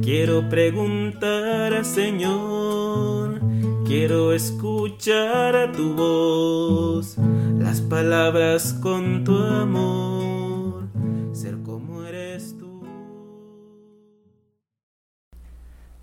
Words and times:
Quiero 0.00 0.48
preguntar, 0.48 1.84
Señor, 1.84 3.40
quiero 3.84 4.32
escuchar 4.32 5.56
a 5.56 5.72
tu 5.72 5.94
voz, 5.94 7.16
las 7.58 7.80
palabras 7.80 8.74
con 8.74 9.24
tu 9.24 9.36
amor, 9.36 10.84
ser 11.32 11.58
como 11.64 12.04
eres 12.04 12.56
tú. 12.58 12.84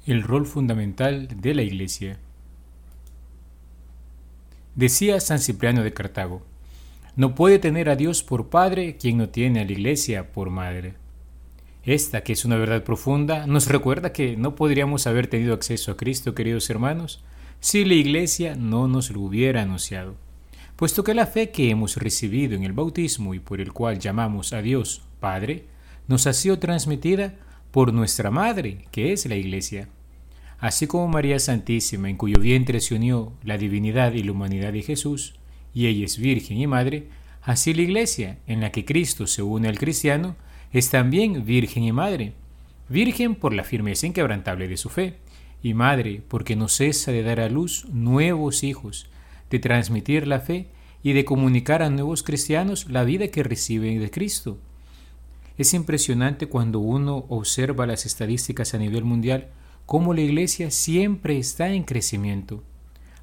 El 0.05 0.23
rol 0.23 0.45
fundamental 0.45 1.29
de 1.39 1.53
la 1.53 1.61
Iglesia. 1.61 2.19
Decía 4.75 5.21
San 5.21 5.39
Cipriano 5.39 5.83
de 5.83 5.93
Cartago, 5.93 6.41
no 7.15 7.35
puede 7.35 7.59
tener 7.59 7.89
a 7.89 7.95
Dios 7.95 8.23
por 8.23 8.49
Padre 8.49 8.97
quien 8.97 9.17
no 9.17 9.29
tiene 9.29 9.61
a 9.61 9.65
la 9.65 9.71
Iglesia 9.71 10.31
por 10.31 10.49
Madre. 10.49 10.95
Esta, 11.83 12.21
que 12.21 12.33
es 12.33 12.45
una 12.45 12.57
verdad 12.57 12.83
profunda, 12.83 13.47
nos 13.47 13.67
recuerda 13.67 14.13
que 14.13 14.37
no 14.37 14.55
podríamos 14.55 15.07
haber 15.07 15.27
tenido 15.27 15.53
acceso 15.53 15.91
a 15.91 15.97
Cristo, 15.97 16.35
queridos 16.35 16.69
hermanos, 16.69 17.23
si 17.59 17.85
la 17.85 17.95
Iglesia 17.95 18.55
no 18.55 18.87
nos 18.87 19.09
lo 19.11 19.21
hubiera 19.21 19.63
anunciado. 19.63 20.15
Puesto 20.75 21.03
que 21.03 21.13
la 21.13 21.27
fe 21.27 21.51
que 21.51 21.69
hemos 21.69 21.97
recibido 21.97 22.55
en 22.55 22.63
el 22.63 22.73
bautismo 22.73 23.33
y 23.33 23.39
por 23.39 23.61
el 23.61 23.73
cual 23.73 23.99
llamamos 23.99 24.53
a 24.53 24.61
Dios 24.61 25.03
Padre, 25.19 25.65
nos 26.07 26.27
ha 26.27 26.33
sido 26.33 26.59
transmitida 26.59 27.35
por 27.71 27.93
nuestra 27.93 28.31
Madre, 28.31 28.85
que 28.91 29.13
es 29.13 29.25
la 29.25 29.35
Iglesia. 29.35 29.89
Así 30.59 30.85
como 30.87 31.07
María 31.07 31.39
Santísima, 31.39 32.09
en 32.09 32.17
cuyo 32.17 32.39
vientre 32.39 32.79
se 32.79 32.95
unió 32.95 33.33
la 33.43 33.57
divinidad 33.57 34.13
y 34.13 34.23
la 34.23 34.31
humanidad 34.31 34.73
de 34.73 34.83
Jesús, 34.83 35.35
y 35.73 35.87
ella 35.87 36.05
es 36.05 36.17
virgen 36.17 36.57
y 36.57 36.67
madre, 36.67 37.07
así 37.41 37.73
la 37.73 37.81
iglesia, 37.81 38.37
en 38.47 38.61
la 38.61 38.71
que 38.71 38.85
Cristo 38.85 39.27
se 39.27 39.41
une 39.41 39.67
al 39.67 39.79
cristiano, 39.79 40.35
es 40.71 40.89
también 40.89 41.45
virgen 41.45 41.83
y 41.83 41.91
madre. 41.91 42.33
Virgen 42.89 43.35
por 43.35 43.53
la 43.53 43.63
firmeza 43.63 44.07
inquebrantable 44.07 44.67
de 44.67 44.77
su 44.77 44.89
fe, 44.89 45.17
y 45.63 45.73
madre 45.73 46.21
porque 46.27 46.55
no 46.55 46.67
cesa 46.67 47.11
de 47.11 47.23
dar 47.23 47.39
a 47.39 47.49
luz 47.49 47.85
nuevos 47.91 48.63
hijos, 48.63 49.07
de 49.49 49.59
transmitir 49.59 50.27
la 50.27 50.39
fe 50.39 50.67
y 51.03 51.13
de 51.13 51.25
comunicar 51.25 51.81
a 51.83 51.89
nuevos 51.89 52.23
cristianos 52.23 52.87
la 52.89 53.03
vida 53.03 53.27
que 53.29 53.43
reciben 53.43 53.99
de 53.99 54.09
Cristo. 54.09 54.57
Es 55.57 55.73
impresionante 55.73 56.47
cuando 56.47 56.79
uno 56.79 57.25
observa 57.29 57.85
las 57.85 58.05
estadísticas 58.05 58.73
a 58.73 58.77
nivel 58.77 59.03
mundial 59.03 59.49
cómo 59.85 60.13
la 60.13 60.21
iglesia 60.21 60.71
siempre 60.71 61.37
está 61.37 61.69
en 61.69 61.83
crecimiento. 61.83 62.63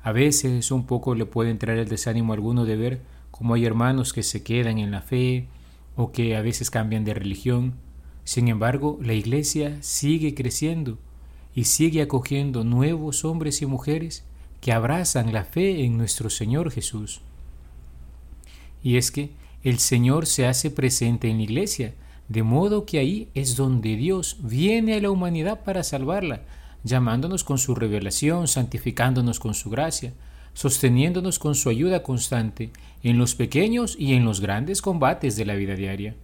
A 0.08 0.12
veces 0.12 0.70
un 0.70 0.86
poco 0.86 1.14
le 1.14 1.26
puede 1.26 1.50
entrar 1.50 1.76
el 1.76 1.86
desánimo 1.86 2.32
alguno 2.32 2.64
de 2.64 2.76
ver 2.76 3.00
cómo 3.30 3.52
hay 3.52 3.66
hermanos 3.66 4.14
que 4.14 4.22
se 4.22 4.42
quedan 4.42 4.78
en 4.78 4.90
la 4.90 5.02
fe 5.02 5.48
o 5.96 6.12
que 6.12 6.34
a 6.34 6.40
veces 6.40 6.70
cambian 6.70 7.04
de 7.04 7.12
religión. 7.12 7.74
Sin 8.24 8.48
embargo, 8.48 8.98
la 9.02 9.12
iglesia 9.12 9.76
sigue 9.82 10.34
creciendo 10.34 10.96
y 11.54 11.64
sigue 11.64 12.00
acogiendo 12.00 12.64
nuevos 12.64 13.26
hombres 13.26 13.60
y 13.60 13.66
mujeres 13.66 14.24
que 14.62 14.72
abrazan 14.72 15.34
la 15.34 15.44
fe 15.44 15.84
en 15.84 15.98
nuestro 15.98 16.30
Señor 16.30 16.70
Jesús. 16.70 17.20
Y 18.82 18.96
es 18.96 19.10
que 19.10 19.32
el 19.62 19.78
Señor 19.78 20.24
se 20.24 20.46
hace 20.46 20.70
presente 20.70 21.28
en 21.28 21.36
la 21.36 21.42
iglesia, 21.42 21.92
de 22.28 22.42
modo 22.42 22.86
que 22.86 22.98
ahí 22.98 23.28
es 23.34 23.56
donde 23.56 23.94
Dios 23.96 24.38
viene 24.40 24.94
a 24.94 25.02
la 25.02 25.10
humanidad 25.10 25.64
para 25.64 25.84
salvarla, 25.84 26.44
llamándonos 26.84 27.44
con 27.44 27.58
su 27.58 27.74
revelación, 27.74 28.48
santificándonos 28.48 29.40
con 29.40 29.54
su 29.54 29.70
gracia, 29.70 30.12
sosteniéndonos 30.54 31.38
con 31.38 31.54
su 31.54 31.68
ayuda 31.68 32.02
constante 32.02 32.70
en 33.02 33.18
los 33.18 33.34
pequeños 33.34 33.96
y 33.98 34.14
en 34.14 34.24
los 34.24 34.40
grandes 34.40 34.82
combates 34.82 35.36
de 35.36 35.44
la 35.44 35.54
vida 35.54 35.74
diaria. 35.74 36.14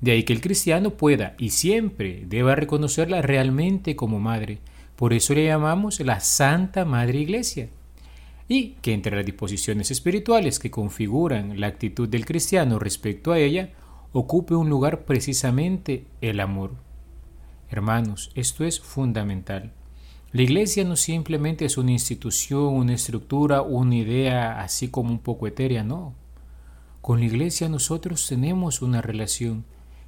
De 0.00 0.12
ahí 0.12 0.24
que 0.24 0.32
el 0.32 0.40
cristiano 0.40 0.90
pueda 0.90 1.34
y 1.38 1.50
siempre 1.50 2.24
deba 2.26 2.54
reconocerla 2.54 3.22
realmente 3.22 3.96
como 3.96 4.18
madre, 4.18 4.58
por 4.96 5.12
eso 5.12 5.34
le 5.34 5.46
llamamos 5.46 6.00
la 6.00 6.20
Santa 6.20 6.84
Madre 6.84 7.20
Iglesia, 7.20 7.68
y 8.48 8.72
que 8.82 8.92
entre 8.92 9.14
las 9.14 9.24
disposiciones 9.24 9.90
espirituales 9.90 10.58
que 10.58 10.70
configuran 10.70 11.60
la 11.60 11.68
actitud 11.68 12.08
del 12.08 12.26
cristiano 12.26 12.78
respecto 12.78 13.30
a 13.30 13.38
ella, 13.38 13.70
ocupe 14.12 14.54
un 14.54 14.68
lugar 14.68 15.04
precisamente 15.04 16.04
el 16.20 16.40
amor. 16.40 16.72
Hermanos, 17.70 18.32
esto 18.34 18.64
es 18.64 18.80
fundamental. 18.80 19.72
La 20.32 20.42
iglesia 20.42 20.84
no 20.84 20.94
simplemente 20.94 21.64
es 21.64 21.76
una 21.76 21.90
institución, 21.90 22.66
una 22.74 22.94
estructura, 22.94 23.62
una 23.62 23.96
idea 23.96 24.60
así 24.60 24.86
como 24.86 25.10
un 25.10 25.18
poco 25.18 25.48
etérea, 25.48 25.82
no. 25.82 26.14
Con 27.00 27.18
la 27.18 27.26
iglesia 27.26 27.68
nosotros 27.68 28.28
tenemos 28.28 28.80
una 28.80 29.02
relación 29.02 29.64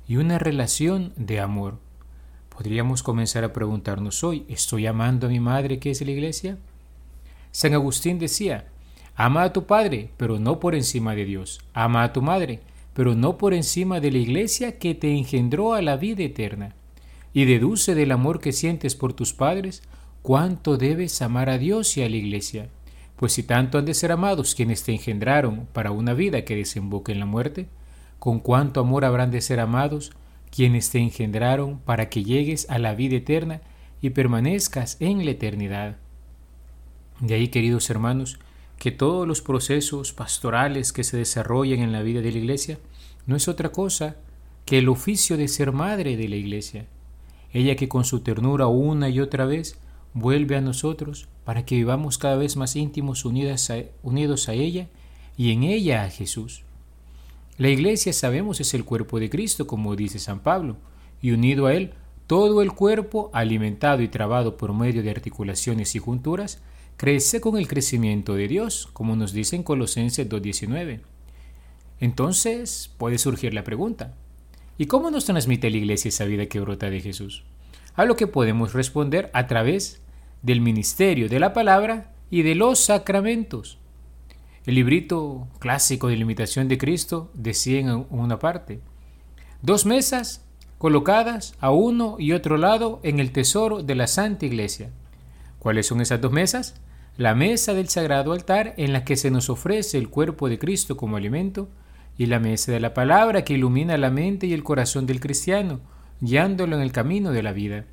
y 0.06 0.18
una 0.18 0.38
relación 0.38 1.12
de 1.16 1.40
amor. 1.40 1.80
Podríamos 2.56 3.02
comenzar 3.02 3.42
a 3.42 3.52
preguntarnos 3.52 4.22
hoy, 4.22 4.44
¿estoy 4.48 4.86
amando 4.86 5.26
a 5.26 5.30
mi 5.30 5.40
madre 5.40 5.80
que 5.80 5.90
es 5.90 6.00
la 6.02 6.12
iglesia? 6.12 6.56
San 7.50 7.74
Agustín 7.74 8.20
decía, 8.20 8.68
ama 9.16 9.42
a 9.42 9.52
tu 9.52 9.66
padre, 9.66 10.10
pero 10.18 10.38
no 10.38 10.60
por 10.60 10.76
encima 10.76 11.16
de 11.16 11.24
Dios. 11.24 11.60
Ama 11.74 12.04
a 12.04 12.12
tu 12.12 12.22
madre, 12.22 12.60
pero 12.94 13.16
no 13.16 13.38
por 13.38 13.54
encima 13.54 13.98
de 13.98 14.12
la 14.12 14.18
iglesia 14.18 14.78
que 14.78 14.94
te 14.94 15.16
engendró 15.16 15.74
a 15.74 15.82
la 15.82 15.96
vida 15.96 16.22
eterna. 16.22 16.76
Y 17.34 17.44
deduce 17.44 17.96
del 17.96 18.12
amor 18.12 18.38
que 18.38 18.52
sientes 18.52 18.94
por 18.94 19.14
tus 19.14 19.32
padres 19.32 19.82
cuánto 20.22 20.76
debes 20.76 21.20
amar 21.20 21.50
a 21.50 21.58
Dios 21.58 21.96
y 21.96 22.02
a 22.02 22.08
la 22.08 22.16
Iglesia, 22.16 22.68
pues 23.16 23.32
si 23.32 23.42
tanto 23.42 23.78
han 23.78 23.84
de 23.84 23.94
ser 23.94 24.12
amados 24.12 24.54
quienes 24.54 24.82
te 24.82 24.92
engendraron 24.92 25.66
para 25.72 25.90
una 25.90 26.14
vida 26.14 26.44
que 26.44 26.56
desemboque 26.56 27.12
en 27.12 27.20
la 27.20 27.26
muerte, 27.26 27.66
con 28.18 28.38
cuánto 28.38 28.80
amor 28.80 29.04
habrán 29.04 29.30
de 29.30 29.40
ser 29.40 29.60
amados 29.60 30.12
quienes 30.50 30.90
te 30.90 30.98
engendraron 30.98 31.78
para 31.78 32.08
que 32.08 32.24
llegues 32.24 32.68
a 32.70 32.78
la 32.78 32.94
vida 32.94 33.16
eterna 33.16 33.60
y 34.00 34.10
permanezcas 34.10 34.96
en 35.00 35.24
la 35.24 35.32
eternidad. 35.32 35.96
De 37.20 37.34
ahí, 37.34 37.48
queridos 37.48 37.88
hermanos, 37.90 38.38
que 38.78 38.90
todos 38.90 39.26
los 39.26 39.42
procesos 39.42 40.12
pastorales 40.12 40.92
que 40.92 41.04
se 41.04 41.16
desarrollan 41.16 41.80
en 41.80 41.92
la 41.92 42.02
vida 42.02 42.20
de 42.20 42.32
la 42.32 42.38
Iglesia 42.38 42.78
no 43.26 43.36
es 43.36 43.48
otra 43.48 43.70
cosa 43.70 44.16
que 44.64 44.78
el 44.78 44.88
oficio 44.88 45.36
de 45.36 45.48
ser 45.48 45.72
madre 45.72 46.16
de 46.16 46.28
la 46.28 46.36
Iglesia, 46.36 46.86
ella 47.52 47.76
que 47.76 47.88
con 47.88 48.04
su 48.04 48.20
ternura 48.20 48.66
una 48.66 49.08
y 49.08 49.20
otra 49.20 49.44
vez 49.44 49.78
vuelve 50.14 50.56
a 50.56 50.60
nosotros 50.60 51.28
para 51.44 51.64
que 51.64 51.76
vivamos 51.76 52.18
cada 52.18 52.36
vez 52.36 52.56
más 52.56 52.76
íntimos 52.76 53.24
unidos 53.24 53.68
a 53.70 54.52
ella 54.52 54.88
y 55.36 55.52
en 55.52 55.62
ella 55.62 56.04
a 56.04 56.10
Jesús. 56.10 56.64
La 57.58 57.68
iglesia, 57.68 58.12
sabemos, 58.12 58.60
es 58.60 58.74
el 58.74 58.84
cuerpo 58.84 59.20
de 59.20 59.30
Cristo, 59.30 59.66
como 59.66 59.94
dice 59.96 60.18
San 60.18 60.40
Pablo, 60.40 60.76
y 61.20 61.32
unido 61.32 61.66
a 61.66 61.74
él, 61.74 61.92
todo 62.26 62.62
el 62.62 62.72
cuerpo, 62.72 63.30
alimentado 63.32 64.02
y 64.02 64.08
trabado 64.08 64.56
por 64.56 64.72
medio 64.72 65.02
de 65.02 65.10
articulaciones 65.10 65.94
y 65.94 65.98
junturas, 65.98 66.62
crece 66.96 67.40
con 67.40 67.58
el 67.58 67.68
crecimiento 67.68 68.34
de 68.34 68.48
Dios, 68.48 68.88
como 68.92 69.16
nos 69.16 69.32
dice 69.32 69.56
en 69.56 69.62
Colosenses 69.62 70.28
2.19. 70.28 71.00
Entonces 72.00 72.90
puede 72.98 73.18
surgir 73.18 73.54
la 73.54 73.64
pregunta, 73.64 74.14
¿y 74.78 74.86
cómo 74.86 75.10
nos 75.10 75.26
transmite 75.26 75.70
la 75.70 75.76
iglesia 75.76 76.08
esa 76.08 76.24
vida 76.24 76.46
que 76.46 76.60
brota 76.60 76.90
de 76.90 77.00
Jesús? 77.00 77.44
A 77.94 78.04
lo 78.04 78.16
que 78.16 78.26
podemos 78.26 78.72
responder 78.72 79.30
a 79.34 79.46
través 79.46 80.02
del 80.42 80.60
ministerio 80.60 81.28
de 81.28 81.38
la 81.38 81.52
palabra 81.52 82.12
y 82.30 82.42
de 82.42 82.54
los 82.54 82.78
sacramentos. 82.78 83.78
El 84.64 84.76
librito 84.76 85.48
clásico 85.58 86.08
de 86.08 86.16
la 86.16 86.22
imitación 86.22 86.68
de 86.68 86.78
Cristo 86.78 87.30
decía 87.34 87.80
en 87.80 88.06
una 88.10 88.38
parte, 88.38 88.80
dos 89.60 89.86
mesas 89.86 90.44
colocadas 90.78 91.54
a 91.60 91.70
uno 91.70 92.16
y 92.18 92.32
otro 92.32 92.56
lado 92.56 93.00
en 93.02 93.20
el 93.20 93.30
tesoro 93.30 93.82
de 93.82 93.94
la 93.94 94.06
Santa 94.06 94.46
Iglesia. 94.46 94.90
¿Cuáles 95.58 95.86
son 95.86 96.00
esas 96.00 96.20
dos 96.20 96.32
mesas? 96.32 96.80
La 97.16 97.34
mesa 97.34 97.74
del 97.74 97.88
sagrado 97.88 98.32
altar 98.32 98.74
en 98.78 98.92
la 98.92 99.04
que 99.04 99.16
se 99.16 99.30
nos 99.30 99.50
ofrece 99.50 99.98
el 99.98 100.08
cuerpo 100.08 100.48
de 100.48 100.58
Cristo 100.58 100.96
como 100.96 101.16
alimento 101.16 101.68
y 102.16 102.26
la 102.26 102.40
mesa 102.40 102.72
de 102.72 102.80
la 102.80 102.94
palabra 102.94 103.44
que 103.44 103.54
ilumina 103.54 103.98
la 103.98 104.10
mente 104.10 104.46
y 104.46 104.54
el 104.54 104.64
corazón 104.64 105.06
del 105.06 105.20
cristiano, 105.20 105.80
guiándolo 106.22 106.76
en 106.76 106.82
el 106.82 106.92
camino 106.92 107.32
de 107.32 107.42
la 107.42 107.52
vida. 107.52 107.84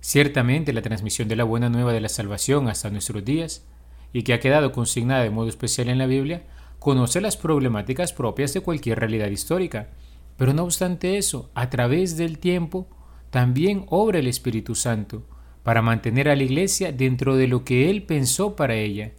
Ciertamente 0.00 0.74
la 0.74 0.82
transmisión 0.82 1.28
de 1.28 1.36
la 1.36 1.44
buena 1.44 1.70
nueva 1.70 1.94
de 1.94 2.02
la 2.02 2.10
salvación 2.10 2.68
hasta 2.68 2.90
nuestros 2.90 3.24
días, 3.24 3.66
y 4.12 4.22
que 4.22 4.34
ha 4.34 4.38
quedado 4.38 4.70
consignada 4.70 5.22
de 5.22 5.30
modo 5.30 5.48
especial 5.48 5.88
en 5.88 5.96
la 5.96 6.06
Biblia, 6.06 6.42
conoce 6.78 7.22
las 7.22 7.38
problemáticas 7.38 8.12
propias 8.12 8.52
de 8.52 8.60
cualquier 8.60 9.00
realidad 9.00 9.28
histórica. 9.28 9.88
Pero 10.36 10.52
no 10.52 10.64
obstante 10.64 11.16
eso, 11.16 11.50
a 11.54 11.70
través 11.70 12.18
del 12.18 12.38
tiempo, 12.38 12.86
también 13.30 13.86
obra 13.88 14.18
el 14.18 14.28
Espíritu 14.28 14.74
Santo 14.74 15.26
para 15.62 15.80
mantener 15.80 16.28
a 16.28 16.36
la 16.36 16.42
Iglesia 16.42 16.92
dentro 16.92 17.36
de 17.36 17.48
lo 17.48 17.64
que 17.64 17.88
Él 17.88 18.02
pensó 18.02 18.56
para 18.56 18.74
ella, 18.74 19.12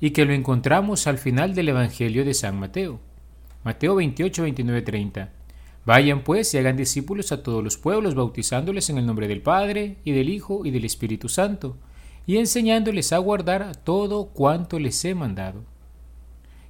y 0.00 0.10
que 0.10 0.26
lo 0.26 0.34
encontramos 0.34 1.06
al 1.06 1.16
final 1.16 1.54
del 1.54 1.70
Evangelio 1.70 2.26
de 2.26 2.34
San 2.34 2.60
Mateo. 2.60 3.00
Mateo 3.64 3.94
28, 3.94 4.42
29, 4.42 4.82
30. 4.82 5.32
Vayan 5.86 6.24
pues 6.24 6.52
y 6.52 6.58
hagan 6.58 6.76
discípulos 6.76 7.30
a 7.30 7.44
todos 7.44 7.62
los 7.62 7.78
pueblos, 7.78 8.16
bautizándoles 8.16 8.90
en 8.90 8.98
el 8.98 9.06
nombre 9.06 9.28
del 9.28 9.40
Padre, 9.40 9.98
y 10.04 10.10
del 10.10 10.28
Hijo, 10.28 10.66
y 10.66 10.72
del 10.72 10.84
Espíritu 10.84 11.28
Santo, 11.28 11.76
y 12.26 12.38
enseñándoles 12.38 13.12
a 13.12 13.18
guardar 13.18 13.76
todo 13.76 14.26
cuanto 14.26 14.80
les 14.80 15.04
he 15.04 15.14
mandado. 15.14 15.64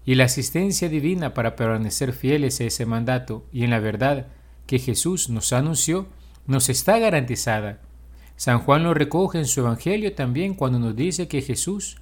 y 0.09 0.15
la 0.15 0.25
asistencia 0.25 0.89
divina 0.89 1.35
para 1.35 1.57
permanecer 1.57 2.13
fieles 2.13 2.61
a 2.61 2.65
ese 2.65 2.87
mandato 2.87 3.45
y 3.53 3.65
en 3.65 3.71
la 3.71 3.81
verdad 3.81 4.29
que 4.67 4.79
Jesús 4.79 5.31
nos 5.31 5.53
anunció, 5.53 6.07
nos 6.47 6.69
está 6.69 7.01
garantizada. 7.01 7.81
San 8.37 8.61
Juan 8.61 8.85
lo 8.85 8.95
recoge 8.95 9.39
en 9.39 9.47
su 9.47 9.61
Evangelio 9.61 10.15
también 10.15 10.55
cuando 10.55 10.79
nos 10.79 10.95
dice 10.95 11.27
que 11.27 11.43
Jesús, 11.43 11.97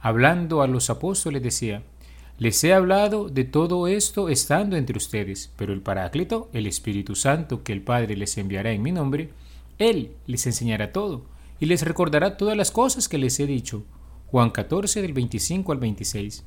hablando 0.00 0.62
a 0.62 0.68
los 0.68 0.90
apóstoles, 0.90 1.42
decía, 1.42 1.82
les 2.40 2.64
he 2.64 2.72
hablado 2.72 3.28
de 3.28 3.44
todo 3.44 3.86
esto 3.86 4.30
estando 4.30 4.76
entre 4.76 4.96
ustedes, 4.96 5.52
pero 5.56 5.74
el 5.74 5.82
Paráclito, 5.82 6.48
el 6.54 6.66
Espíritu 6.66 7.14
Santo 7.14 7.62
que 7.62 7.74
el 7.74 7.82
Padre 7.82 8.16
les 8.16 8.38
enviará 8.38 8.72
en 8.72 8.80
mi 8.80 8.92
nombre, 8.92 9.28
Él 9.78 10.12
les 10.26 10.46
enseñará 10.46 10.90
todo 10.90 11.26
y 11.60 11.66
les 11.66 11.82
recordará 11.82 12.38
todas 12.38 12.56
las 12.56 12.70
cosas 12.70 13.10
que 13.10 13.18
les 13.18 13.38
he 13.40 13.46
dicho. 13.46 13.84
Juan 14.28 14.48
14 14.48 15.02
del 15.02 15.12
25 15.12 15.70
al 15.70 15.78
26. 15.80 16.44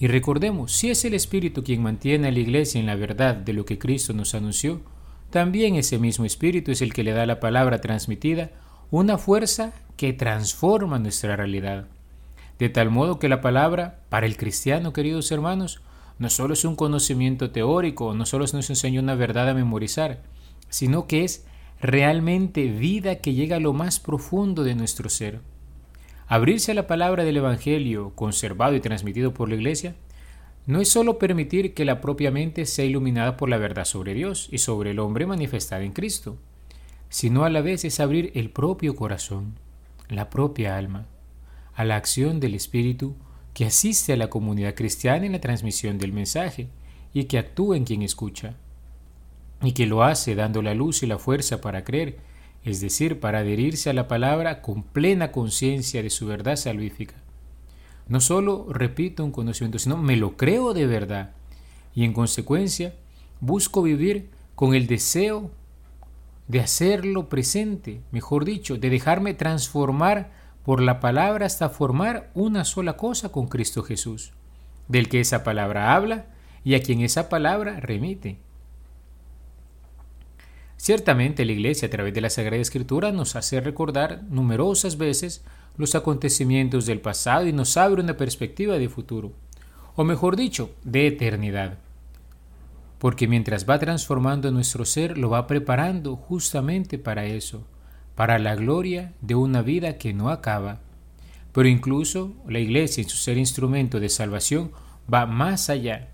Y 0.00 0.06
recordemos, 0.06 0.70
si 0.72 0.90
es 0.90 1.02
el 1.06 1.14
Espíritu 1.14 1.64
quien 1.64 1.82
mantiene 1.82 2.28
a 2.28 2.30
la 2.30 2.38
Iglesia 2.38 2.78
en 2.78 2.86
la 2.86 2.94
verdad 2.94 3.36
de 3.36 3.54
lo 3.54 3.64
que 3.64 3.78
Cristo 3.78 4.12
nos 4.12 4.34
anunció, 4.34 4.82
también 5.30 5.76
ese 5.76 5.98
mismo 5.98 6.26
Espíritu 6.26 6.72
es 6.72 6.82
el 6.82 6.92
que 6.92 7.04
le 7.04 7.12
da 7.12 7.24
la 7.24 7.40
palabra 7.40 7.80
transmitida 7.80 8.50
una 8.90 9.16
fuerza 9.16 9.72
que 9.96 10.12
transforma 10.12 10.98
nuestra 10.98 11.36
realidad. 11.36 11.86
De 12.58 12.68
tal 12.68 12.90
modo 12.90 13.18
que 13.18 13.28
la 13.28 13.40
palabra, 13.40 14.00
para 14.08 14.26
el 14.26 14.36
cristiano, 14.36 14.92
queridos 14.92 15.30
hermanos, 15.30 15.80
no 16.18 16.28
solo 16.28 16.54
es 16.54 16.64
un 16.64 16.74
conocimiento 16.74 17.52
teórico, 17.52 18.14
no 18.14 18.26
solo 18.26 18.44
nos 18.52 18.68
enseña 18.68 19.00
una 19.00 19.14
verdad 19.14 19.48
a 19.48 19.54
memorizar, 19.54 20.22
sino 20.68 21.06
que 21.06 21.22
es 21.22 21.46
realmente 21.80 22.66
vida 22.66 23.16
que 23.16 23.34
llega 23.34 23.56
a 23.56 23.60
lo 23.60 23.72
más 23.72 24.00
profundo 24.00 24.64
de 24.64 24.74
nuestro 24.74 25.08
ser. 25.08 25.40
Abrirse 26.26 26.72
a 26.72 26.74
la 26.74 26.88
palabra 26.88 27.24
del 27.24 27.36
Evangelio, 27.36 28.12
conservado 28.16 28.74
y 28.74 28.80
transmitido 28.80 29.32
por 29.32 29.48
la 29.48 29.54
Iglesia, 29.54 29.94
no 30.66 30.80
es 30.80 30.90
sólo 30.90 31.18
permitir 31.18 31.72
que 31.72 31.84
la 31.84 32.00
propia 32.00 32.30
mente 32.30 32.66
sea 32.66 32.84
iluminada 32.84 33.36
por 33.36 33.48
la 33.48 33.56
verdad 33.56 33.84
sobre 33.84 34.12
Dios 34.12 34.48
y 34.50 34.58
sobre 34.58 34.90
el 34.90 34.98
hombre 34.98 35.24
manifestada 35.24 35.84
en 35.84 35.92
Cristo, 35.92 36.36
sino 37.08 37.44
a 37.44 37.50
la 37.50 37.62
vez 37.62 37.84
es 37.84 38.00
abrir 38.00 38.32
el 38.34 38.50
propio 38.50 38.96
corazón, 38.96 39.54
la 40.08 40.28
propia 40.28 40.76
alma, 40.76 41.06
a 41.78 41.84
la 41.84 41.94
acción 41.94 42.40
del 42.40 42.56
Espíritu 42.56 43.14
que 43.54 43.64
asiste 43.64 44.12
a 44.12 44.16
la 44.16 44.28
comunidad 44.28 44.74
cristiana 44.74 45.26
en 45.26 45.32
la 45.32 45.40
transmisión 45.40 45.96
del 45.96 46.12
mensaje 46.12 46.66
y 47.14 47.24
que 47.24 47.38
actúa 47.38 47.76
en 47.76 47.84
quien 47.84 48.02
escucha, 48.02 48.56
y 49.62 49.72
que 49.72 49.86
lo 49.86 50.02
hace 50.02 50.34
dando 50.34 50.60
la 50.60 50.74
luz 50.74 51.04
y 51.04 51.06
la 51.06 51.18
fuerza 51.18 51.60
para 51.60 51.84
creer 51.84 52.18
es 52.64 52.80
decir, 52.80 53.20
para 53.20 53.38
adherirse 53.38 53.90
a 53.90 53.92
la 53.92 54.08
palabra 54.08 54.60
con 54.60 54.82
plena 54.82 55.30
conciencia 55.30 56.02
de 56.02 56.10
su 56.10 56.26
verdad 56.26 56.56
salvífica. 56.56 57.14
No 58.08 58.20
solo 58.20 58.66
repito 58.72 59.24
un 59.24 59.30
conocimiento, 59.30 59.78
sino 59.78 59.96
me 59.96 60.16
lo 60.16 60.36
creo 60.36 60.74
de 60.74 60.86
verdad 60.86 61.30
y 61.94 62.04
en 62.04 62.12
consecuencia 62.12 62.94
busco 63.40 63.82
vivir 63.82 64.30
con 64.56 64.74
el 64.74 64.88
deseo 64.88 65.52
de 66.48 66.58
hacerlo 66.58 67.28
presente, 67.28 68.00
mejor 68.10 68.44
dicho, 68.44 68.78
de 68.78 68.90
dejarme 68.90 69.34
transformar 69.34 70.37
por 70.68 70.82
la 70.82 71.00
palabra 71.00 71.46
hasta 71.46 71.70
formar 71.70 72.30
una 72.34 72.62
sola 72.66 72.98
cosa 72.98 73.30
con 73.30 73.48
Cristo 73.48 73.82
Jesús, 73.82 74.32
del 74.86 75.08
que 75.08 75.18
esa 75.18 75.42
palabra 75.42 75.94
habla 75.94 76.26
y 76.62 76.74
a 76.74 76.82
quien 76.82 77.00
esa 77.00 77.30
palabra 77.30 77.80
remite. 77.80 78.36
Ciertamente 80.76 81.46
la 81.46 81.52
Iglesia 81.52 81.88
a 81.88 81.90
través 81.90 82.12
de 82.12 82.20
la 82.20 82.28
Sagrada 82.28 82.60
Escritura 82.60 83.12
nos 83.12 83.34
hace 83.34 83.62
recordar 83.62 84.24
numerosas 84.24 84.98
veces 84.98 85.42
los 85.78 85.94
acontecimientos 85.94 86.84
del 86.84 87.00
pasado 87.00 87.46
y 87.46 87.54
nos 87.54 87.78
abre 87.78 88.02
una 88.02 88.18
perspectiva 88.18 88.76
de 88.76 88.90
futuro, 88.90 89.32
o 89.96 90.04
mejor 90.04 90.36
dicho, 90.36 90.72
de 90.84 91.06
eternidad. 91.06 91.78
Porque 92.98 93.26
mientras 93.26 93.66
va 93.66 93.78
transformando 93.78 94.50
nuestro 94.50 94.84
ser, 94.84 95.16
lo 95.16 95.30
va 95.30 95.46
preparando 95.46 96.16
justamente 96.16 96.98
para 96.98 97.24
eso, 97.24 97.64
para 98.18 98.40
la 98.40 98.56
gloria 98.56 99.14
de 99.20 99.36
una 99.36 99.62
vida 99.62 99.96
que 99.96 100.12
no 100.12 100.28
acaba. 100.28 100.80
Pero 101.52 101.68
incluso 101.68 102.34
la 102.48 102.58
Iglesia 102.58 103.02
en 103.02 103.08
su 103.08 103.16
ser 103.16 103.38
instrumento 103.38 104.00
de 104.00 104.08
salvación 104.08 104.72
va 105.12 105.24
más 105.24 105.70
allá, 105.70 106.08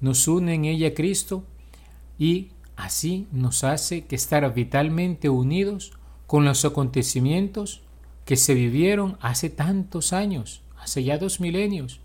nos 0.00 0.28
une 0.28 0.54
en 0.54 0.64
ella 0.64 0.94
Cristo 0.94 1.44
y 2.18 2.52
Así 2.78 3.26
nos 3.32 3.64
hace 3.64 4.04
que 4.04 4.14
estar 4.14 4.54
vitalmente 4.54 5.28
unidos 5.28 5.90
con 6.28 6.44
los 6.44 6.64
acontecimientos 6.64 7.82
que 8.24 8.36
se 8.36 8.54
vivieron 8.54 9.18
hace 9.20 9.50
tantos 9.50 10.12
años, 10.12 10.62
hace 10.78 11.02
ya 11.02 11.18
dos 11.18 11.40
milenios, 11.40 12.00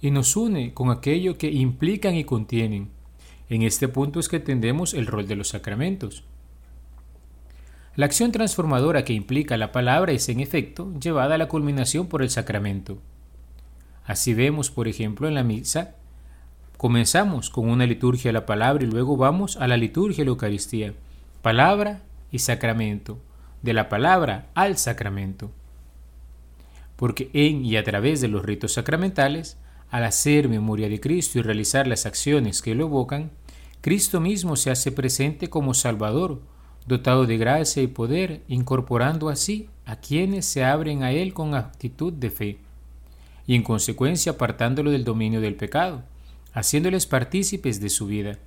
y 0.00 0.10
nos 0.10 0.34
une 0.34 0.74
con 0.74 0.90
aquello 0.90 1.38
que 1.38 1.52
implican 1.52 2.16
y 2.16 2.24
contienen. 2.24 2.88
En 3.48 3.62
este 3.62 3.86
punto 3.86 4.18
es 4.18 4.28
que 4.28 4.36
entendemos 4.36 4.92
el 4.92 5.06
rol 5.06 5.28
de 5.28 5.36
los 5.36 5.50
sacramentos. 5.50 6.24
La 7.98 8.06
acción 8.06 8.30
transformadora 8.30 9.04
que 9.04 9.12
implica 9.12 9.56
la 9.56 9.72
palabra 9.72 10.12
es 10.12 10.28
en 10.28 10.38
efecto 10.38 10.94
llevada 11.00 11.34
a 11.34 11.38
la 11.38 11.48
culminación 11.48 12.06
por 12.06 12.22
el 12.22 12.30
sacramento. 12.30 13.02
Así 14.04 14.34
vemos, 14.34 14.70
por 14.70 14.86
ejemplo, 14.86 15.26
en 15.26 15.34
la 15.34 15.42
misa 15.42 15.96
Comenzamos 16.76 17.50
con 17.50 17.68
una 17.68 17.86
liturgia 17.86 18.28
de 18.28 18.34
la 18.34 18.46
palabra 18.46 18.84
y 18.84 18.86
luego 18.86 19.16
vamos 19.16 19.56
a 19.56 19.66
la 19.66 19.76
liturgia 19.76 20.18
de 20.18 20.26
la 20.26 20.30
Eucaristía. 20.30 20.94
Palabra 21.42 22.04
y 22.30 22.38
sacramento. 22.38 23.18
De 23.62 23.72
la 23.72 23.88
palabra 23.88 24.46
al 24.54 24.78
sacramento. 24.78 25.50
Porque 26.94 27.30
en 27.32 27.64
y 27.64 27.76
a 27.76 27.82
través 27.82 28.20
de 28.20 28.28
los 28.28 28.44
ritos 28.44 28.74
sacramentales, 28.74 29.58
al 29.90 30.04
hacer 30.04 30.48
memoria 30.48 30.88
de 30.88 31.00
Cristo 31.00 31.40
y 31.40 31.42
realizar 31.42 31.88
las 31.88 32.06
acciones 32.06 32.62
que 32.62 32.76
lo 32.76 32.84
evocan, 32.84 33.32
Cristo 33.80 34.20
mismo 34.20 34.54
se 34.54 34.70
hace 34.70 34.92
presente 34.92 35.50
como 35.50 35.74
Salvador, 35.74 36.42
dotado 36.88 37.26
de 37.26 37.36
gracia 37.36 37.82
y 37.82 37.86
poder, 37.86 38.42
incorporando 38.48 39.28
así 39.28 39.68
a 39.84 39.96
quienes 39.96 40.46
se 40.46 40.64
abren 40.64 41.02
a 41.02 41.12
Él 41.12 41.32
con 41.34 41.54
actitud 41.54 42.12
de 42.12 42.30
fe, 42.30 42.58
y 43.46 43.54
en 43.54 43.62
consecuencia 43.62 44.32
apartándolo 44.32 44.90
del 44.90 45.04
dominio 45.04 45.40
del 45.40 45.54
pecado 45.54 46.02
haciéndoles 46.52 47.06
partícipes 47.06 47.80
de 47.80 47.88
su 47.88 48.06
vida, 48.06 48.38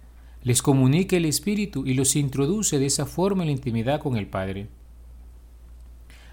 les 0.44 0.62
comunica 0.62 1.16
el 1.16 1.26
Espíritu 1.26 1.86
y 1.86 1.94
los 1.94 2.16
introduce 2.16 2.80
de 2.80 2.88
esa 2.88 3.06
forma 3.06 3.44
en 3.44 3.48
la 3.48 3.54
intimidad 3.54 4.02
con 4.02 4.18
el 4.18 4.28
Padre. 4.28 4.68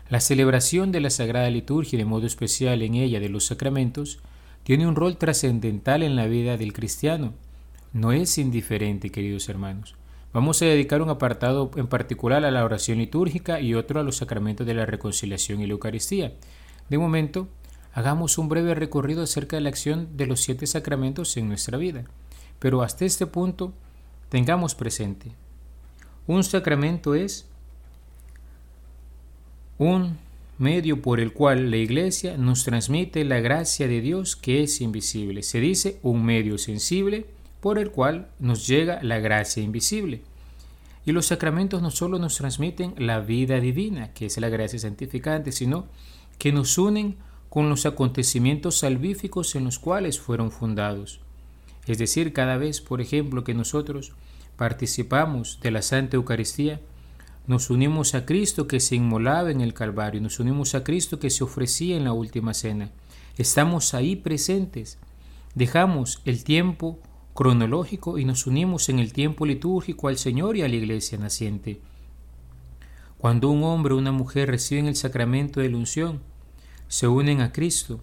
La 0.09 0.21
celebración 0.21 0.91
de 0.91 1.01
la 1.01 1.11
Sagrada 1.11 1.51
Liturgia, 1.51 1.99
de 1.99 2.05
modo 2.05 2.27
especial 2.27 2.83
en 2.83 2.95
ella 2.95 3.21
de 3.21 3.29
los 3.29 3.45
sacramentos, 3.45 4.19
tiene 4.65 4.89
un 4.89 4.97
rol 4.97 5.19
trascendental 5.19 6.03
en 6.03 6.17
la 6.17 6.27
vida 6.27 6.57
del 6.57 6.73
cristiano. 6.73 7.35
No 7.93 8.13
es 8.13 8.39
indiferente, 8.39 9.11
queridos 9.11 9.49
hermanos. 9.49 9.95
Vamos 10.33 10.61
a 10.61 10.67
dedicar 10.67 11.01
un 11.01 11.09
apartado 11.09 11.71
en 11.77 11.87
particular 11.87 12.45
a 12.45 12.51
la 12.51 12.65
oración 12.65 12.99
litúrgica 12.99 13.61
y 13.61 13.75
otro 13.75 13.99
a 13.99 14.03
los 14.03 14.17
sacramentos 14.17 14.67
de 14.67 14.75
la 14.75 14.85
reconciliación 14.85 15.63
y 15.63 15.67
la 15.67 15.73
Eucaristía. 15.73 16.35
De 16.91 16.99
momento, 16.99 17.49
hagamos 17.95 18.37
un 18.37 18.51
breve 18.51 18.75
recorrido 18.75 19.23
acerca 19.23 19.57
de 19.57 19.63
la 19.63 19.71
acción 19.71 20.17
de 20.17 20.27
los 20.27 20.43
siete 20.43 20.67
sacramentos 20.67 21.37
en 21.39 21.49
nuestra 21.49 21.79
vida. 21.79 22.05
Pero 22.59 22.83
hasta 22.83 23.07
este 23.07 23.27
punto, 23.27 23.73
tengamos 24.29 24.75
presente, 24.75 25.33
un 26.27 26.45
sacramento 26.45 27.15
es 27.15 27.49
un 29.79 30.19
medio 30.59 31.01
por 31.01 31.21
el 31.21 31.33
cual 31.33 31.71
la 31.71 31.79
Iglesia 31.79 32.37
nos 32.37 32.65
transmite 32.65 33.25
la 33.25 33.41
gracia 33.41 33.89
de 33.89 34.03
Dios 34.03 34.37
que 34.37 34.63
es 34.63 34.83
invisible. 34.83 35.43
Se 35.43 35.61
dice 35.61 35.99
un 36.03 36.25
medio 36.25 36.59
sensible 36.59 37.27
por 37.61 37.79
el 37.79 37.91
cual 37.91 38.29
nos 38.39 38.67
llega 38.67 39.03
la 39.03 39.19
gracia 39.19 39.63
invisible. 39.63 40.23
Y 41.05 41.13
los 41.13 41.27
sacramentos 41.27 41.81
no 41.81 41.91
solo 41.91 42.19
nos 42.19 42.37
transmiten 42.37 42.95
la 42.99 43.21
vida 43.21 43.61
divina, 43.61 44.13
que 44.13 44.27
es 44.27 44.39
la 44.39 44.49
gracia 44.49 44.79
santificante, 44.79 45.53
sino 45.53 45.87
que 46.39 46.53
nos 46.53 46.77
unen 46.79 47.17
con 47.49 47.71
los 47.71 47.87
acontecimientos 47.87 48.79
salvíficos 48.79 49.55
en 49.55 49.65
los 49.65 49.79
cuales 49.79 50.21
fueron 50.21 50.51
fundados. 50.51 51.21
Es 51.87 51.99
decir, 51.99 52.33
cada 52.33 52.59
vez, 52.59 52.81
por 52.81 53.01
ejemplo, 53.01 53.45
que 53.45 53.55
nosotros 53.55 54.13
participamos 54.57 55.59
de 55.63 55.71
la 55.71 55.83
Santa 55.83 56.17
Eucaristía, 56.17 56.81
nos 57.47 57.71
unimos 57.71 58.15
a 58.15 58.27
Cristo 58.27 58.69
que 58.69 58.79
se 58.79 58.97
inmolaba 58.97 59.51
en 59.51 59.63
el 59.63 59.73
Calvario, 59.73 60.21
nos 60.21 60.39
unimos 60.39 60.75
a 60.75 60.85
Cristo 60.85 61.19
que 61.19 61.31
se 61.31 61.45
ofrecía 61.45 61.97
en 61.97 62.05
la 62.05 62.13
última 62.13 62.53
cena. 62.53 62.91
Estamos 63.39 63.95
ahí 63.95 64.17
presentes. 64.17 64.99
Dejamos 65.55 66.21
el 66.27 66.45
tiempo 66.45 67.01
cronológico 67.39 68.19
y 68.19 68.25
nos 68.25 68.49
unimos 68.49 68.89
en 68.89 68.99
el 68.99 69.13
tiempo 69.13 69.47
litúrgico 69.47 70.09
al 70.09 70.19
Señor 70.19 70.57
y 70.57 70.63
a 70.63 70.69
la 70.69 70.75
Iglesia 70.75 71.19
naciente. 71.19 71.81
Cuando 73.17 73.49
un 73.49 73.63
hombre 73.63 73.95
o 73.95 73.97
una 73.97 74.11
mujer 74.11 74.51
reciben 74.51 74.87
el 74.87 74.97
sacramento 74.97 75.61
de 75.61 75.69
la 75.69 75.77
unción, 75.77 76.19
se 76.89 77.07
unen 77.07 77.41
a 77.41 77.53
Cristo, 77.53 78.01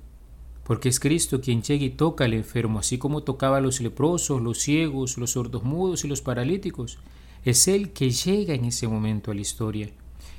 porque 0.63 0.87
es 0.87 1.01
Cristo 1.01 1.41
quien 1.41 1.61
llega 1.61 1.83
y 1.83 1.89
toca 1.89 2.23
al 2.23 2.33
enfermo, 2.33 2.79
así 2.79 2.97
como 2.97 3.23
tocaba 3.23 3.57
a 3.57 3.59
los 3.59 3.81
leprosos, 3.81 4.41
los 4.41 4.59
ciegos, 4.59 5.17
los 5.17 5.31
sordos 5.31 5.65
mudos 5.65 6.05
y 6.05 6.07
los 6.07 6.21
paralíticos. 6.21 6.97
Es 7.43 7.67
Él 7.67 7.91
que 7.91 8.11
llega 8.11 8.53
en 8.53 8.63
ese 8.63 8.87
momento 8.87 9.31
a 9.31 9.35
la 9.35 9.41
historia. 9.41 9.89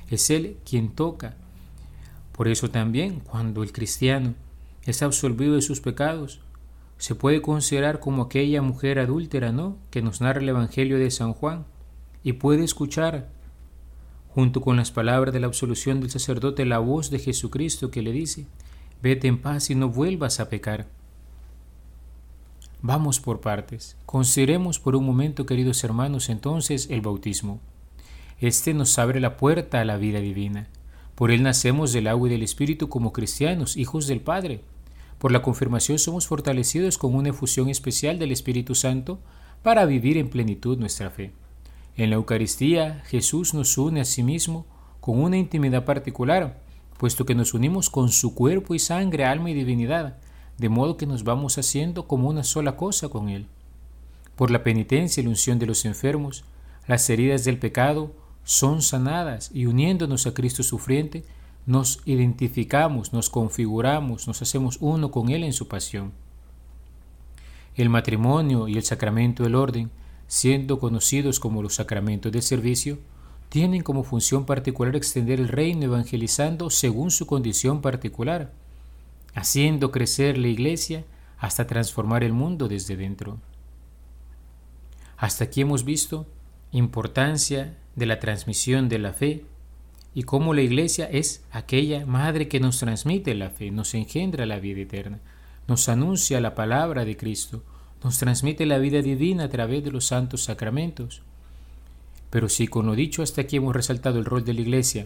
Es 0.09 0.31
Él 0.31 0.57
quien 0.67 0.89
toca. 0.89 1.37
Por 2.31 2.47
eso 2.47 2.71
también, 2.71 3.19
cuando 3.19 3.61
el 3.61 3.71
cristiano 3.71 4.33
es 4.87 5.03
absolvido 5.03 5.53
de 5.53 5.61
sus 5.61 5.81
pecados, 5.81 6.39
se 6.97 7.15
puede 7.15 7.41
considerar 7.41 7.99
como 7.99 8.23
aquella 8.23 8.61
mujer 8.61 8.99
adúltera, 8.99 9.51
¿no? 9.51 9.77
Que 9.91 10.01
nos 10.01 10.21
narra 10.21 10.41
el 10.41 10.49
Evangelio 10.49 10.97
de 10.97 11.11
San 11.11 11.33
Juan 11.33 11.65
y 12.23 12.33
puede 12.33 12.63
escuchar, 12.63 13.29
junto 14.29 14.61
con 14.61 14.77
las 14.77 14.91
palabras 14.91 15.33
de 15.33 15.39
la 15.39 15.47
absolución 15.47 15.99
del 15.99 16.09
sacerdote, 16.09 16.65
la 16.65 16.79
voz 16.79 17.09
de 17.09 17.19
Jesucristo 17.19 17.91
que 17.91 18.01
le 18.01 18.11
dice, 18.11 18.47
vete 19.01 19.27
en 19.27 19.41
paz 19.41 19.69
y 19.69 19.75
no 19.75 19.89
vuelvas 19.89 20.39
a 20.39 20.49
pecar. 20.49 20.87
Vamos 22.81 23.19
por 23.19 23.41
partes. 23.41 23.97
Consideremos 24.05 24.79
por 24.79 24.95
un 24.95 25.05
momento, 25.05 25.45
queridos 25.45 25.83
hermanos, 25.83 26.29
entonces 26.29 26.87
el 26.89 27.01
bautismo. 27.01 27.59
Este 28.39 28.73
nos 28.73 28.99
abre 28.99 29.19
la 29.19 29.35
puerta 29.37 29.81
a 29.81 29.85
la 29.85 29.97
vida 29.97 30.19
divina. 30.19 30.67
Por 31.15 31.31
él 31.31 31.41
nacemos 31.41 31.91
del 31.91 32.05
agua 32.07 32.27
y 32.27 32.31
del 32.31 32.43
Espíritu 32.43 32.87
como 32.89 33.13
cristianos, 33.13 33.77
hijos 33.77 34.05
del 34.05 34.21
Padre. 34.21 34.61
Por 35.17 35.31
la 35.31 35.41
confirmación 35.41 35.97
somos 35.97 36.27
fortalecidos 36.27 36.97
con 36.97 37.15
una 37.15 37.29
efusión 37.29 37.69
especial 37.69 38.19
del 38.19 38.31
Espíritu 38.31 38.75
Santo 38.75 39.19
para 39.63 39.85
vivir 39.85 40.17
en 40.17 40.29
plenitud 40.29 40.77
nuestra 40.77 41.09
fe. 41.09 41.31
En 41.95 42.11
la 42.11 42.17
Eucaristía 42.17 43.03
Jesús 43.07 43.53
nos 43.53 43.77
une 43.77 44.01
a 44.01 44.05
sí 44.05 44.21
mismo 44.21 44.65
con 45.01 45.19
una 45.19 45.37
intimidad 45.37 45.85
particular, 45.85 46.61
puesto 46.97 47.25
que 47.25 47.33
nos 47.33 47.53
unimos 47.53 47.89
con 47.89 48.09
su 48.09 48.35
cuerpo 48.35 48.75
y 48.75 48.79
sangre, 48.79 49.25
alma 49.25 49.49
y 49.49 49.53
divinidad, 49.53 50.17
de 50.57 50.69
modo 50.69 50.97
que 50.97 51.07
nos 51.07 51.23
vamos 51.23 51.57
haciendo 51.57 52.07
como 52.07 52.29
una 52.29 52.43
sola 52.43 52.75
cosa 52.75 53.09
con 53.09 53.29
Él. 53.29 53.47
Por 54.35 54.51
la 54.51 54.63
penitencia 54.63 55.21
y 55.21 55.23
la 55.23 55.31
unción 55.31 55.57
de 55.57 55.65
los 55.65 55.85
enfermos, 55.85 56.43
las 56.87 57.09
heridas 57.09 57.43
del 57.43 57.57
pecado 57.57 58.13
son 58.43 58.81
sanadas 58.81 59.49
y 59.53 59.65
uniéndonos 59.65 60.27
a 60.27 60.33
Cristo 60.33 60.61
sufriente, 60.61 61.25
nos 61.67 61.99
identificamos, 62.05 63.11
nos 63.11 63.29
configuramos, 63.29 64.25
nos 64.25 64.41
hacemos 64.41 64.77
uno 64.79 65.11
con 65.11 65.29
Él 65.29 65.43
en 65.43 65.51
su 65.51 65.67
pasión. 65.67 66.13
El 67.75 67.89
matrimonio 67.89 68.69
y 68.69 68.77
el 68.77 68.83
sacramento 68.83 69.43
del 69.43 69.53
orden, 69.53 69.91
siendo 70.27 70.79
conocidos 70.79 71.41
como 71.41 71.61
los 71.61 71.75
sacramentos 71.75 72.31
del 72.31 72.41
servicio, 72.41 72.97
tienen 73.49 73.83
como 73.83 74.03
función 74.03 74.45
particular 74.45 74.95
extender 74.95 75.41
el 75.41 75.49
reino 75.49 75.83
evangelizando 75.83 76.69
según 76.69 77.11
su 77.11 77.27
condición 77.27 77.81
particular, 77.81 78.51
haciendo 79.35 79.91
crecer 79.91 80.37
la 80.37 80.47
iglesia 80.47 81.03
hasta 81.37 81.67
transformar 81.67 82.23
el 82.23 82.31
mundo 82.31 82.69
desde 82.69 82.95
dentro. 82.95 83.39
Hasta 85.17 85.43
aquí 85.43 85.61
hemos 85.61 85.83
visto 85.83 86.25
importancia 86.71 87.75
de 87.95 88.05
la 88.05 88.19
transmisión 88.19 88.87
de 88.87 88.99
la 88.99 89.11
fe 89.11 89.43
y 90.17 90.23
cómo 90.23 90.55
la 90.55 90.63
iglesia 90.63 91.05
es 91.05 91.43
aquella 91.51 92.07
madre 92.07 92.47
que 92.47 92.59
nos 92.59 92.79
transmite 92.79 93.35
la 93.35 93.51
fe, 93.51 93.69
nos 93.69 93.93
engendra 93.93 94.47
la 94.47 94.57
vida 94.57 94.81
eterna, 94.81 95.19
nos 95.67 95.89
anuncia 95.89 96.41
la 96.41 96.55
palabra 96.55 97.05
de 97.05 97.15
Cristo, 97.15 97.61
nos 98.03 98.17
transmite 98.17 98.65
la 98.65 98.79
vida 98.79 99.03
divina 99.03 99.43
a 99.43 99.49
través 99.49 99.83
de 99.83 99.91
los 99.91 100.07
santos 100.07 100.45
sacramentos. 100.45 101.21
Pero 102.31 102.49
si 102.49 102.67
con 102.67 102.87
lo 102.87 102.95
dicho 102.95 103.21
hasta 103.21 103.41
aquí 103.41 103.57
hemos 103.57 103.75
resaltado 103.75 104.17
el 104.17 104.25
rol 104.25 104.43
de 104.43 104.55
la 104.55 104.61
iglesia, 104.61 105.05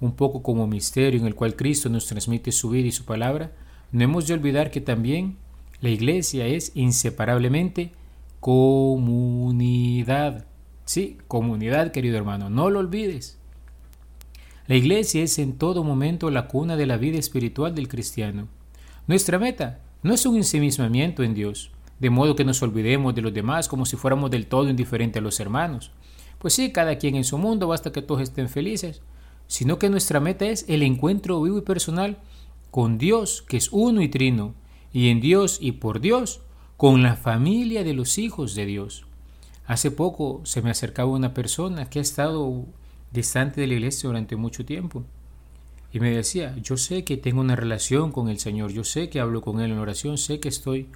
un 0.00 0.16
poco 0.16 0.42
como 0.42 0.66
misterio 0.66 1.20
en 1.20 1.28
el 1.28 1.36
cual 1.36 1.54
Cristo 1.54 1.88
nos 1.88 2.08
transmite 2.08 2.50
su 2.50 2.70
vida 2.70 2.88
y 2.88 2.92
su 2.92 3.04
palabra, 3.04 3.52
no 3.92 4.02
hemos 4.02 4.26
de 4.26 4.34
olvidar 4.34 4.72
que 4.72 4.80
también 4.80 5.36
la 5.80 5.90
iglesia 5.90 6.48
es 6.48 6.72
inseparablemente 6.74 7.92
comunidad. 8.40 10.46
Sí, 10.84 11.16
comunidad, 11.28 11.92
querido 11.92 12.16
hermano, 12.16 12.50
no 12.50 12.70
lo 12.70 12.80
olvides. 12.80 13.37
La 14.68 14.76
iglesia 14.76 15.22
es 15.22 15.38
en 15.38 15.56
todo 15.56 15.82
momento 15.82 16.30
la 16.30 16.46
cuna 16.46 16.76
de 16.76 16.84
la 16.84 16.98
vida 16.98 17.18
espiritual 17.18 17.74
del 17.74 17.88
cristiano. 17.88 18.48
Nuestra 19.06 19.38
meta 19.38 19.80
no 20.02 20.12
es 20.12 20.26
un 20.26 20.36
ensimismamiento 20.36 21.22
en 21.22 21.32
Dios, 21.32 21.70
de 21.98 22.10
modo 22.10 22.36
que 22.36 22.44
nos 22.44 22.60
olvidemos 22.60 23.14
de 23.14 23.22
los 23.22 23.32
demás 23.32 23.66
como 23.66 23.86
si 23.86 23.96
fuéramos 23.96 24.30
del 24.30 24.46
todo 24.46 24.68
indiferentes 24.68 25.20
a 25.20 25.22
los 25.22 25.40
hermanos. 25.40 25.90
Pues 26.38 26.52
sí, 26.52 26.70
cada 26.70 26.98
quien 26.98 27.16
en 27.16 27.24
su 27.24 27.38
mundo, 27.38 27.66
basta 27.66 27.92
que 27.92 28.02
todos 28.02 28.20
estén 28.20 28.50
felices, 28.50 29.00
sino 29.46 29.78
que 29.78 29.88
nuestra 29.88 30.20
meta 30.20 30.44
es 30.44 30.66
el 30.68 30.82
encuentro 30.82 31.40
vivo 31.40 31.56
y 31.56 31.62
personal 31.62 32.18
con 32.70 32.98
Dios, 32.98 33.40
que 33.40 33.56
es 33.56 33.70
uno 33.72 34.02
y 34.02 34.08
trino, 34.08 34.54
y 34.92 35.08
en 35.08 35.22
Dios 35.22 35.56
y 35.62 35.72
por 35.72 35.98
Dios, 35.98 36.42
con 36.76 37.02
la 37.02 37.16
familia 37.16 37.84
de 37.84 37.94
los 37.94 38.18
hijos 38.18 38.54
de 38.54 38.66
Dios. 38.66 39.06
Hace 39.66 39.90
poco 39.90 40.42
se 40.44 40.60
me 40.60 40.68
acercaba 40.68 41.10
una 41.10 41.32
persona 41.32 41.88
que 41.88 42.00
ha 42.00 42.02
estado 42.02 42.66
distante 43.12 43.60
de 43.60 43.66
la 43.66 43.74
iglesia 43.74 44.08
durante 44.08 44.36
mucho 44.36 44.64
tiempo. 44.64 45.04
Y 45.92 46.00
me 46.00 46.10
decía, 46.10 46.54
yo 46.58 46.76
sé 46.76 47.04
que 47.04 47.16
tengo 47.16 47.40
una 47.40 47.56
relación 47.56 48.12
con 48.12 48.28
el 48.28 48.38
Señor, 48.38 48.72
yo 48.72 48.84
sé 48.84 49.08
que 49.08 49.20
hablo 49.20 49.40
con 49.40 49.60
Él 49.60 49.72
en 49.72 49.78
oración, 49.78 50.18
sé 50.18 50.38
que 50.38 50.48
estoy 50.48 50.88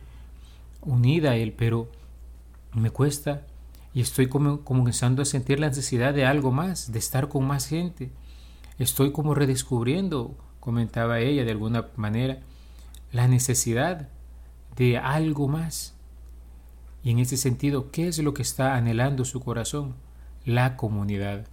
unida 0.83 1.31
a 1.31 1.37
Él, 1.37 1.53
pero 1.53 1.89
me 2.75 2.91
cuesta 2.91 3.47
y 3.95 4.01
estoy 4.01 4.29
como, 4.29 4.63
comenzando 4.63 5.23
a 5.23 5.27
sentir 5.27 5.61
la 5.61 5.69
necesidad 5.69 6.13
de 6.15 6.27
algo 6.27 6.53
más, 6.53 6.93
de 6.93 6.99
estar 6.99 7.29
con 7.29 7.47
más 7.47 7.67
gente. 7.67 8.11
Estoy 8.79 9.13
como 9.13 9.35
redescubriendo, 9.35 10.37
comentaba 10.61 11.21
ella 11.21 11.45
de 11.45 11.51
alguna 11.51 11.89
manera, 11.97 12.41
la 13.13 13.29
necesidad 13.29 14.09
de 14.77 14.99
algo 14.99 15.49
más. 15.49 15.95
Y 17.03 17.11
en 17.11 17.19
ese 17.19 17.37
sentido, 17.37 17.91
¿qué 17.91 18.09
es 18.09 18.19
lo 18.19 18.33
que 18.35 18.43
está 18.43 18.77
anhelando 18.77 19.25
su 19.25 19.41
corazón? 19.41 19.95
La 20.45 20.77
comunidad 20.77 21.47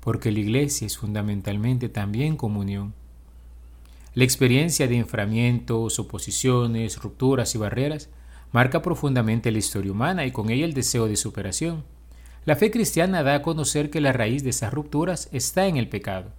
porque 0.00 0.32
la 0.32 0.38
iglesia 0.40 0.86
es 0.86 0.96
fundamentalmente 0.96 1.88
también 1.88 2.36
comunión. 2.36 2.94
La 4.14 4.24
experiencia 4.24 4.88
de 4.88 4.96
enframientos, 4.96 5.98
oposiciones, 5.98 7.00
rupturas 7.00 7.54
y 7.54 7.58
barreras 7.58 8.08
marca 8.52 8.82
profundamente 8.82 9.52
la 9.52 9.58
historia 9.58 9.92
humana 9.92 10.26
y 10.26 10.32
con 10.32 10.50
ella 10.50 10.64
el 10.64 10.74
deseo 10.74 11.06
de 11.06 11.16
superación. 11.16 11.84
La 12.44 12.56
fe 12.56 12.70
cristiana 12.70 13.22
da 13.22 13.34
a 13.34 13.42
conocer 13.42 13.90
que 13.90 14.00
la 14.00 14.12
raíz 14.12 14.42
de 14.42 14.50
esas 14.50 14.72
rupturas 14.72 15.28
está 15.32 15.66
en 15.66 15.76
el 15.76 15.88
pecado, 15.88 16.32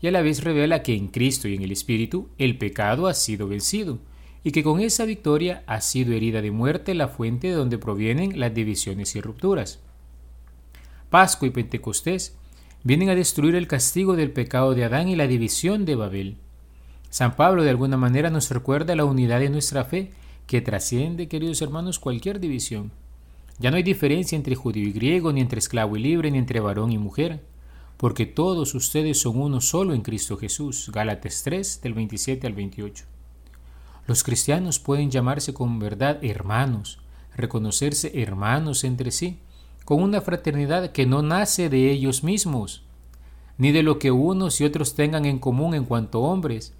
y 0.00 0.08
a 0.08 0.10
la 0.10 0.20
vez 0.20 0.42
revela 0.42 0.82
que 0.82 0.94
en 0.94 1.08
Cristo 1.08 1.46
y 1.46 1.54
en 1.54 1.62
el 1.62 1.70
Espíritu 1.70 2.28
el 2.38 2.58
pecado 2.58 3.06
ha 3.06 3.14
sido 3.14 3.46
vencido, 3.46 4.00
y 4.42 4.50
que 4.50 4.64
con 4.64 4.80
esa 4.80 5.04
victoria 5.04 5.62
ha 5.66 5.80
sido 5.80 6.12
herida 6.14 6.42
de 6.42 6.50
muerte 6.50 6.94
la 6.94 7.06
fuente 7.06 7.46
de 7.46 7.54
donde 7.54 7.78
provienen 7.78 8.40
las 8.40 8.52
divisiones 8.52 9.14
y 9.14 9.20
rupturas. 9.20 9.78
Pascua 11.10 11.46
y 11.46 11.52
Pentecostés 11.52 12.36
vienen 12.84 13.08
a 13.08 13.14
destruir 13.14 13.54
el 13.54 13.68
castigo 13.68 14.16
del 14.16 14.32
pecado 14.32 14.74
de 14.74 14.84
Adán 14.84 15.08
y 15.08 15.16
la 15.16 15.26
división 15.26 15.84
de 15.84 15.94
Babel. 15.94 16.36
San 17.10 17.36
Pablo 17.36 17.62
de 17.62 17.70
alguna 17.70 17.96
manera 17.96 18.30
nos 18.30 18.50
recuerda 18.50 18.96
la 18.96 19.04
unidad 19.04 19.40
de 19.40 19.50
nuestra 19.50 19.84
fe, 19.84 20.12
que 20.46 20.60
trasciende, 20.60 21.28
queridos 21.28 21.62
hermanos, 21.62 21.98
cualquier 21.98 22.40
división. 22.40 22.90
Ya 23.58 23.70
no 23.70 23.76
hay 23.76 23.82
diferencia 23.82 24.34
entre 24.34 24.56
judío 24.56 24.88
y 24.88 24.92
griego, 24.92 25.32
ni 25.32 25.40
entre 25.40 25.58
esclavo 25.58 25.96
y 25.96 26.00
libre, 26.00 26.30
ni 26.30 26.38
entre 26.38 26.60
varón 26.60 26.90
y 26.90 26.98
mujer, 26.98 27.40
porque 27.96 28.26
todos 28.26 28.74
ustedes 28.74 29.20
son 29.20 29.40
uno 29.40 29.60
solo 29.60 29.94
en 29.94 30.02
Cristo 30.02 30.36
Jesús. 30.36 30.90
Gálatas 30.92 31.42
3 31.44 31.80
del 31.82 31.94
27 31.94 32.46
al 32.46 32.54
28. 32.54 33.04
Los 34.06 34.24
cristianos 34.24 34.80
pueden 34.80 35.10
llamarse 35.10 35.54
con 35.54 35.78
verdad 35.78 36.18
hermanos, 36.24 36.98
reconocerse 37.36 38.20
hermanos 38.20 38.82
entre 38.82 39.12
sí, 39.12 39.38
con 39.84 40.02
una 40.02 40.20
fraternidad 40.20 40.92
que 40.92 41.06
no 41.06 41.22
nace 41.22 41.68
de 41.68 41.90
ellos 41.90 42.22
mismos, 42.22 42.84
ni 43.58 43.72
de 43.72 43.82
lo 43.82 43.98
que 43.98 44.10
unos 44.10 44.60
y 44.60 44.64
otros 44.64 44.94
tengan 44.94 45.24
en 45.24 45.38
común 45.38 45.74
en 45.74 45.84
cuanto 45.84 46.20
hombres. 46.20 46.74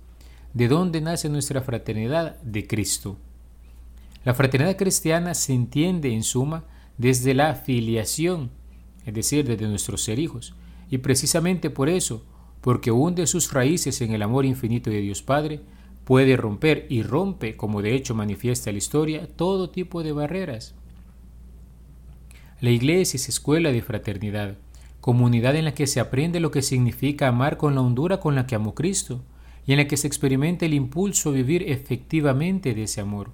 ¿De 0.55 0.69
dónde 0.69 1.01
nace 1.01 1.29
nuestra 1.29 1.63
fraternidad? 1.63 2.41
De 2.43 2.67
Cristo. 2.67 3.17
La 4.25 4.35
fraternidad 4.35 4.77
cristiana 4.77 5.35
se 5.35 5.53
entiende 5.53 6.13
en 6.13 6.23
suma 6.23 6.65
desde 6.99 7.35
la 7.35 7.55
filiación, 7.55 8.51
es 9.05 9.15
decir, 9.15 9.47
desde 9.47 9.67
nuestros 9.67 10.03
ser 10.05 10.19
hijos, 10.19 10.55
y 10.91 10.99
precisamente 10.99 11.71
por 11.71 11.89
eso, 11.89 12.25
porque 12.61 12.93
hunde 12.93 13.27
sus 13.27 13.53
raíces 13.53 14.01
en 14.01 14.13
el 14.13 14.23
amor 14.23 14.45
infinito 14.45 14.91
de 14.91 15.01
Dios 15.01 15.23
Padre, 15.23 15.61
puede 16.05 16.37
romper 16.37 16.87
y 16.89 17.03
rompe, 17.03 17.57
como 17.57 17.83
de 17.83 17.95
hecho 17.95 18.15
manifiesta 18.15 18.71
la 18.71 18.79
historia, 18.79 19.27
todo 19.27 19.71
tipo 19.71 20.03
de 20.03 20.13
barreras. 20.13 20.75
La 22.62 22.71
iglesia 22.71 23.16
es 23.16 23.28
escuela 23.28 23.73
de 23.73 23.83
fraternidad, 23.83 24.54
comunidad 25.00 25.57
en 25.57 25.64
la 25.64 25.75
que 25.75 25.88
se 25.88 25.99
aprende 25.99 26.38
lo 26.38 26.52
que 26.52 26.62
significa 26.62 27.26
amar 27.26 27.57
con 27.57 27.75
la 27.75 27.81
hondura 27.81 28.21
con 28.21 28.37
la 28.37 28.47
que 28.47 28.54
amó 28.54 28.73
Cristo 28.76 29.25
y 29.66 29.73
en 29.73 29.78
la 29.78 29.88
que 29.88 29.97
se 29.97 30.07
experimenta 30.07 30.64
el 30.64 30.73
impulso 30.73 31.31
a 31.31 31.33
vivir 31.33 31.69
efectivamente 31.69 32.73
de 32.73 32.85
ese 32.85 33.00
amor. 33.00 33.33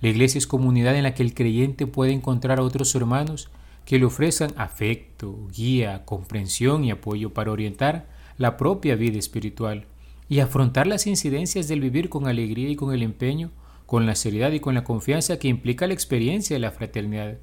La 0.00 0.08
iglesia 0.08 0.38
es 0.38 0.48
comunidad 0.48 0.96
en 0.96 1.04
la 1.04 1.14
que 1.14 1.22
el 1.22 1.32
creyente 1.32 1.86
puede 1.86 2.10
encontrar 2.10 2.58
a 2.58 2.64
otros 2.64 2.92
hermanos 2.96 3.50
que 3.84 4.00
le 4.00 4.04
ofrezcan 4.04 4.52
afecto, 4.56 5.46
guía, 5.56 6.04
comprensión 6.04 6.82
y 6.82 6.90
apoyo 6.90 7.32
para 7.32 7.52
orientar 7.52 8.08
la 8.36 8.56
propia 8.56 8.96
vida 8.96 9.16
espiritual 9.16 9.86
y 10.28 10.40
afrontar 10.40 10.88
las 10.88 11.06
incidencias 11.06 11.68
del 11.68 11.80
vivir 11.80 12.08
con 12.08 12.26
alegría 12.26 12.68
y 12.68 12.74
con 12.74 12.92
el 12.92 13.04
empeño, 13.04 13.52
con 13.86 14.06
la 14.06 14.16
seriedad 14.16 14.50
y 14.50 14.58
con 14.58 14.74
la 14.74 14.82
confianza 14.82 15.38
que 15.38 15.46
implica 15.46 15.86
la 15.86 15.94
experiencia 15.94 16.56
de 16.56 16.60
la 16.60 16.72
fraternidad 16.72 17.38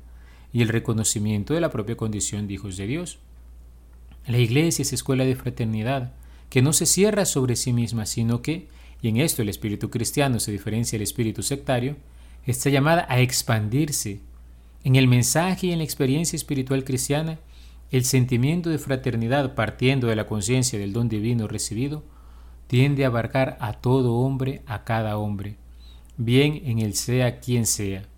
y 0.54 0.62
el 0.62 0.70
reconocimiento 0.70 1.54
de 1.54 1.62
la 1.62 1.70
propia 1.72 1.98
condición 1.98 2.48
de 2.48 2.56
hijos 2.56 2.78
de 2.78 2.88
Dios. 2.88 3.20
La 4.28 4.38
iglesia 4.38 4.84
es 4.84 4.94
escuela 4.94 5.24
de 5.24 5.36
fraternidad, 5.36 6.14
que 6.50 6.62
no 6.62 6.74
se 6.74 6.86
cierra 6.86 7.26
sobre 7.26 7.56
sí 7.56 7.74
misma, 7.74 8.06
sino 8.06 8.42
que, 8.42 8.68
y 9.02 9.08
en 9.08 9.18
esto 9.18 9.42
el 9.42 9.50
espíritu 9.50 9.90
cristiano 9.90 10.40
se 10.40 10.52
diferencia 10.52 10.98
del 10.98 11.04
espíritu 11.04 11.44
sectario, 11.44 11.96
está 12.46 12.70
llamada 12.70 13.06
a 13.10 13.20
expandirse. 13.20 14.20
En 14.84 14.96
el 14.96 15.08
mensaje 15.08 15.68
y 15.68 15.72
en 15.72 15.80
la 15.80 15.84
experiencia 15.84 16.36
espiritual 16.36 16.84
cristiana, 16.84 17.40
el 17.92 18.06
sentimiento 18.06 18.70
de 18.70 18.80
fraternidad 18.80 19.54
partiendo 19.54 20.08
de 20.08 20.16
la 20.16 20.28
conciencia 20.28 20.80
del 20.80 20.94
don 20.94 21.10
divino 21.10 21.48
recibido 21.48 22.04
tiende 22.68 23.04
a 23.04 23.08
abarcar 23.08 23.58
a 23.60 23.74
todo 23.74 24.16
hombre, 24.16 24.62
a 24.66 24.86
cada 24.86 25.18
hombre, 25.18 25.58
bien 26.16 26.62
en 26.66 26.80
el 26.80 26.94
sea 26.94 27.40
quien 27.42 27.66
sea. 27.66 28.11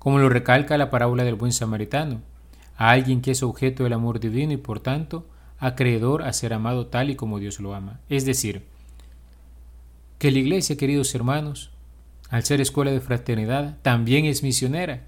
Como 0.00 0.18
lo 0.18 0.30
recalca 0.30 0.78
la 0.78 0.88
parábola 0.88 1.24
del 1.24 1.34
buen 1.34 1.52
samaritano, 1.52 2.22
a 2.74 2.90
alguien 2.90 3.20
que 3.20 3.32
es 3.32 3.42
objeto 3.42 3.84
del 3.84 3.92
amor 3.92 4.18
divino 4.18 4.54
y 4.54 4.56
por 4.56 4.80
tanto 4.80 5.26
acreedor 5.58 6.22
a 6.22 6.32
ser 6.32 6.54
amado 6.54 6.86
tal 6.86 7.10
y 7.10 7.16
como 7.16 7.38
Dios 7.38 7.60
lo 7.60 7.74
ama. 7.74 8.00
Es 8.08 8.24
decir, 8.24 8.64
que 10.18 10.30
la 10.30 10.38
iglesia, 10.38 10.78
queridos 10.78 11.14
hermanos, 11.14 11.70
al 12.30 12.44
ser 12.44 12.62
escuela 12.62 12.90
de 12.90 13.02
fraternidad, 13.02 13.76
también 13.82 14.24
es 14.24 14.42
misionera, 14.42 15.04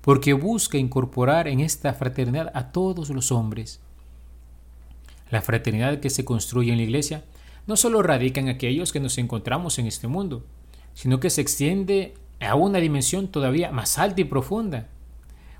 porque 0.00 0.32
busca 0.32 0.78
incorporar 0.78 1.48
en 1.48 1.58
esta 1.58 1.92
fraternidad 1.92 2.52
a 2.54 2.70
todos 2.70 3.10
los 3.10 3.32
hombres. 3.32 3.80
La 5.28 5.42
fraternidad 5.42 5.98
que 5.98 6.08
se 6.08 6.24
construye 6.24 6.70
en 6.70 6.78
la 6.78 6.84
iglesia 6.84 7.24
no 7.66 7.76
solo 7.76 8.00
radica 8.00 8.40
en 8.40 8.48
aquellos 8.48 8.92
que 8.92 9.00
nos 9.00 9.18
encontramos 9.18 9.80
en 9.80 9.88
este 9.88 10.06
mundo, 10.06 10.44
sino 10.94 11.18
que 11.18 11.30
se 11.30 11.40
extiende 11.40 12.14
a 12.40 12.54
una 12.54 12.78
dimensión 12.78 13.28
todavía 13.28 13.70
más 13.72 13.98
alta 13.98 14.20
y 14.20 14.24
profunda. 14.24 14.88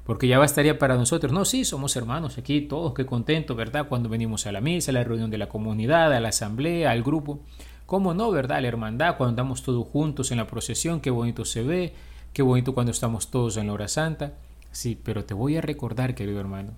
Porque 0.04 0.28
ya 0.28 0.38
bastaría 0.38 0.78
para 0.78 0.96
nosotros, 0.96 1.32
no, 1.32 1.44
sí, 1.44 1.64
somos 1.64 1.96
hermanos 1.96 2.38
aquí, 2.38 2.60
todos, 2.60 2.94
qué 2.94 3.04
contento, 3.04 3.56
¿verdad? 3.56 3.88
Cuando 3.88 4.08
venimos 4.08 4.46
a 4.46 4.52
la 4.52 4.60
misa, 4.60 4.92
a 4.92 4.94
la 4.94 5.02
reunión 5.02 5.30
de 5.30 5.38
la 5.38 5.48
comunidad, 5.48 6.12
a 6.12 6.20
la 6.20 6.28
asamblea, 6.28 6.92
al 6.92 7.02
grupo. 7.02 7.40
¿Cómo 7.86 8.14
no, 8.14 8.30
verdad? 8.30 8.62
La 8.62 8.68
hermandad, 8.68 9.16
cuando 9.16 9.30
andamos 9.30 9.62
todos 9.62 9.86
juntos 9.88 10.30
en 10.30 10.36
la 10.36 10.46
procesión, 10.46 11.00
qué 11.00 11.10
bonito 11.10 11.44
se 11.44 11.62
ve, 11.64 11.92
qué 12.32 12.42
bonito 12.42 12.72
cuando 12.72 12.92
estamos 12.92 13.30
todos 13.30 13.56
en 13.56 13.66
la 13.66 13.72
hora 13.72 13.88
santa. 13.88 14.34
Sí, 14.70 14.96
pero 15.02 15.24
te 15.24 15.34
voy 15.34 15.56
a 15.56 15.60
recordar, 15.60 16.14
querido 16.14 16.38
hermano, 16.38 16.72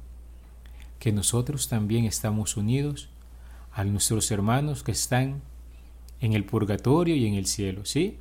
que 0.99 1.13
nosotros 1.13 1.69
también 1.69 2.07
estamos 2.07 2.57
unidos 2.57 3.11
a 3.73 3.85
nuestros 3.85 4.31
hermanos 4.31 4.83
que 4.83 4.93
están 4.93 5.43
en 6.21 6.33
el 6.33 6.45
purgatorio 6.45 7.15
y 7.15 7.27
en 7.27 7.35
el 7.35 7.47
cielo, 7.47 7.85
¿sí? 7.85 8.19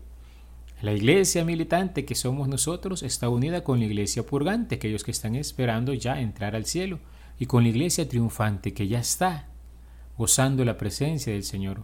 La 0.82 0.94
iglesia 0.94 1.44
militante 1.44 2.06
que 2.06 2.14
somos 2.14 2.48
nosotros 2.48 3.02
está 3.02 3.30
unida 3.30 3.64
con 3.64 3.80
la 3.80 3.86
iglesia 3.86 4.24
purgante, 4.24 4.76
aquellos 4.76 5.04
que 5.04 5.10
están 5.10 5.36
esperando 5.36 5.94
ya 5.96 6.22
entrar 6.22 6.56
al 6.56 6.66
cielo, 6.66 7.00
y 7.40 7.48
con 7.48 7.64
la 7.64 7.70
iglesia 7.70 8.08
triunfante 8.08 8.74
que 8.74 8.88
ya 8.88 9.00
está 9.00 9.48
gozando 10.18 10.64
la 10.66 10.78
presencia 10.78 11.34
del 11.34 11.44
Señor. 11.44 11.84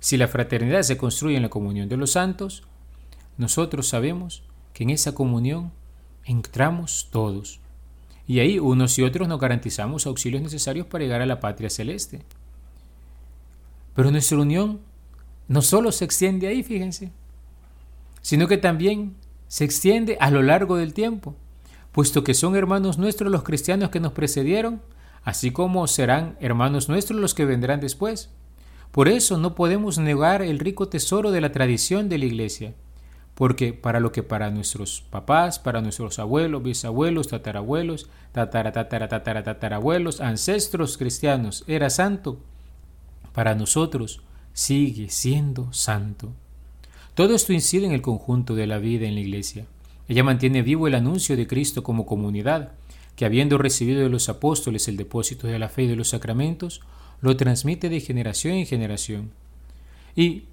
Si 0.00 0.16
la 0.16 0.26
fraternidad 0.26 0.82
se 0.82 0.96
construye 0.96 1.36
en 1.36 1.42
la 1.42 1.48
comunión 1.48 1.88
de 1.88 1.96
los 1.96 2.12
santos, 2.12 2.64
nosotros 3.36 3.86
sabemos 3.86 4.42
que 4.72 4.82
en 4.82 4.90
esa 4.90 5.14
comunión 5.14 5.72
entramos 6.24 7.08
todos. 7.12 7.60
Y 8.26 8.40
ahí 8.40 8.58
unos 8.58 8.98
y 8.98 9.02
otros 9.02 9.28
nos 9.28 9.40
garantizamos 9.40 10.06
auxilios 10.06 10.42
necesarios 10.42 10.86
para 10.86 11.04
llegar 11.04 11.22
a 11.22 11.26
la 11.26 11.40
patria 11.40 11.70
celeste. 11.70 12.22
Pero 13.94 14.10
nuestra 14.10 14.38
unión 14.38 14.80
no 15.48 15.62
solo 15.62 15.92
se 15.92 16.04
extiende 16.04 16.46
ahí, 16.46 16.62
fíjense, 16.62 17.10
sino 18.20 18.48
que 18.48 18.58
también 18.58 19.16
se 19.46 19.64
extiende 19.64 20.16
a 20.20 20.30
lo 20.30 20.42
largo 20.42 20.76
del 20.76 20.94
tiempo, 20.94 21.34
puesto 21.92 22.22
que 22.22 22.34
son 22.34 22.54
hermanos 22.54 22.98
nuestros 22.98 23.32
los 23.32 23.42
cristianos 23.42 23.90
que 23.90 24.00
nos 24.00 24.12
precedieron, 24.12 24.82
así 25.24 25.50
como 25.50 25.86
serán 25.86 26.36
hermanos 26.40 26.88
nuestros 26.88 27.20
los 27.20 27.34
que 27.34 27.44
vendrán 27.44 27.80
después. 27.80 28.30
Por 28.92 29.08
eso 29.08 29.36
no 29.38 29.54
podemos 29.54 29.98
negar 29.98 30.42
el 30.42 30.58
rico 30.58 30.88
tesoro 30.88 31.30
de 31.30 31.40
la 31.40 31.52
tradición 31.52 32.08
de 32.08 32.18
la 32.18 32.24
Iglesia, 32.24 32.74
porque 33.34 33.72
para 33.72 34.00
lo 34.00 34.10
que 34.10 34.22
para 34.22 34.50
nuestros 34.50 35.02
papás, 35.10 35.58
para 35.58 35.80
nuestros 35.80 36.18
abuelos, 36.18 36.62
bisabuelos, 36.62 37.28
tatarabuelos, 37.28 38.08
tatara, 38.32 38.72
tatara, 38.72 39.08
tatara, 39.08 39.42
tatarabuelos, 39.42 40.20
ancestros 40.20 40.98
cristianos 40.98 41.64
era 41.66 41.90
santo, 41.90 42.40
para 43.32 43.54
nosotros 43.54 44.22
sigue 44.52 45.08
siendo 45.10 45.72
santo. 45.72 46.32
Todo 47.18 47.34
esto 47.34 47.52
incide 47.52 47.84
en 47.84 47.90
el 47.90 48.00
conjunto 48.00 48.54
de 48.54 48.68
la 48.68 48.78
vida 48.78 49.08
en 49.08 49.16
la 49.16 49.20
Iglesia. 49.20 49.66
Ella 50.06 50.22
mantiene 50.22 50.62
vivo 50.62 50.86
el 50.86 50.94
anuncio 50.94 51.36
de 51.36 51.48
Cristo 51.48 51.82
como 51.82 52.06
comunidad, 52.06 52.74
que 53.16 53.24
habiendo 53.24 53.58
recibido 53.58 54.02
de 54.02 54.08
los 54.08 54.28
apóstoles 54.28 54.86
el 54.86 54.96
depósito 54.96 55.48
de 55.48 55.58
la 55.58 55.68
fe 55.68 55.82
y 55.82 55.86
de 55.88 55.96
los 55.96 56.10
sacramentos, 56.10 56.80
lo 57.20 57.36
transmite 57.36 57.88
de 57.88 57.98
generación 57.98 58.54
en 58.54 58.66
generación. 58.66 59.32
Y 60.14 60.44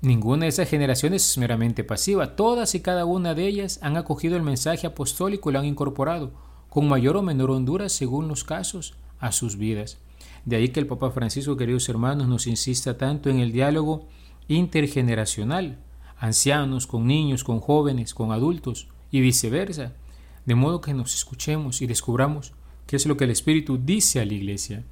ninguna 0.00 0.44
de 0.44 0.48
esas 0.48 0.66
generaciones 0.66 1.28
es 1.28 1.36
meramente 1.36 1.84
pasiva, 1.84 2.36
todas 2.36 2.74
y 2.74 2.80
cada 2.80 3.04
una 3.04 3.34
de 3.34 3.46
ellas 3.46 3.78
han 3.82 3.98
acogido 3.98 4.38
el 4.38 4.42
mensaje 4.42 4.86
apostólico 4.86 5.50
y 5.50 5.52
lo 5.52 5.58
han 5.58 5.66
incorporado, 5.66 6.32
con 6.70 6.88
mayor 6.88 7.18
o 7.18 7.22
menor 7.22 7.50
hondura 7.50 7.90
según 7.90 8.28
los 8.28 8.44
casos, 8.44 8.94
a 9.18 9.30
sus 9.30 9.58
vidas. 9.58 9.98
De 10.46 10.56
ahí 10.56 10.70
que 10.70 10.80
el 10.80 10.86
Papa 10.86 11.10
Francisco, 11.10 11.58
queridos 11.58 11.86
hermanos, 11.90 12.28
nos 12.28 12.46
insista 12.46 12.96
tanto 12.96 13.28
en 13.28 13.40
el 13.40 13.52
diálogo 13.52 14.06
intergeneracional, 14.48 15.76
ancianos 16.24 16.86
con 16.86 17.06
niños, 17.06 17.44
con 17.44 17.60
jóvenes, 17.60 18.14
con 18.14 18.32
adultos 18.32 18.88
y 19.10 19.20
viceversa, 19.20 19.92
de 20.46 20.54
modo 20.54 20.80
que 20.80 20.94
nos 20.94 21.14
escuchemos 21.14 21.82
y 21.82 21.86
descubramos 21.86 22.54
qué 22.86 22.96
es 22.96 23.04
lo 23.04 23.18
que 23.18 23.24
el 23.24 23.30
Espíritu 23.30 23.78
dice 23.78 24.20
a 24.20 24.24
la 24.24 24.32
Iglesia. 24.32 24.84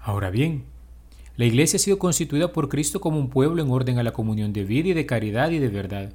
Ahora 0.00 0.28
bien, 0.28 0.64
la 1.36 1.46
Iglesia 1.46 1.78
ha 1.78 1.80
sido 1.80 1.98
constituida 1.98 2.52
por 2.52 2.68
Cristo 2.68 3.00
como 3.00 3.18
un 3.18 3.30
pueblo 3.30 3.62
en 3.62 3.70
orden 3.70 3.98
a 3.98 4.02
la 4.02 4.12
comunión 4.12 4.52
de 4.52 4.64
vida 4.64 4.90
y 4.90 4.92
de 4.92 5.06
caridad 5.06 5.50
y 5.50 5.58
de 5.58 5.68
verdad. 5.68 6.12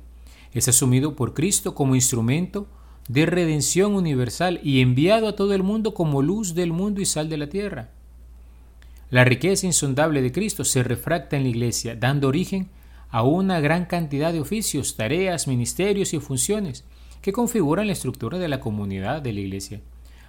Es 0.53 0.67
asumido 0.67 1.15
por 1.15 1.33
Cristo 1.33 1.73
como 1.73 1.95
instrumento 1.95 2.67
de 3.09 3.25
redención 3.25 3.95
universal 3.95 4.59
y 4.61 4.81
enviado 4.81 5.27
a 5.27 5.35
todo 5.35 5.55
el 5.55 5.63
mundo 5.63 5.95
como 5.95 6.21
luz 6.21 6.53
del 6.53 6.71
mundo 6.71 7.01
y 7.01 7.05
sal 7.05 7.29
de 7.29 7.37
la 7.37 7.49
tierra. 7.49 7.89
La 9.09 9.23
riqueza 9.23 9.65
insondable 9.65 10.21
de 10.21 10.31
Cristo 10.31 10.63
se 10.63 10.83
refracta 10.83 11.35
en 11.35 11.43
la 11.43 11.49
Iglesia, 11.49 11.95
dando 11.95 12.27
origen 12.27 12.69
a 13.09 13.23
una 13.23 13.59
gran 13.59 13.85
cantidad 13.85 14.33
de 14.33 14.39
oficios, 14.39 14.95
tareas, 14.95 15.47
ministerios 15.47 16.13
y 16.13 16.19
funciones 16.19 16.83
que 17.21 17.33
configuran 17.33 17.87
la 17.87 17.93
estructura 17.93 18.37
de 18.37 18.47
la 18.47 18.59
comunidad 18.59 19.21
de 19.21 19.33
la 19.33 19.39
Iglesia, 19.39 19.81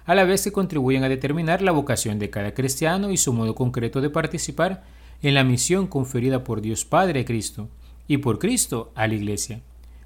a 0.05 0.15
la 0.15 0.23
vez 0.23 0.43
que 0.43 0.51
contribuyen 0.51 1.03
a 1.03 1.09
determinar 1.09 1.61
la 1.61 1.71
vocación 1.71 2.19
de 2.19 2.29
cada 2.29 2.53
cristiano 2.53 3.11
y 3.11 3.17
su 3.17 3.33
modo 3.33 3.55
concreto 3.55 4.01
de 4.01 4.09
participar 4.09 4.83
en 5.21 5.33
la 5.33 5.43
misión 5.43 5.87
conferida 5.87 6.43
por 6.43 6.61
Dios 6.61 6.85
Padre 6.85 7.21
a 7.21 7.25
Cristo 7.25 7.69
y 8.07 8.17
por 8.17 8.39
Cristo 8.39 8.91
a 8.95 9.07
la 9.07 9.13
Iglesia. 9.13 9.61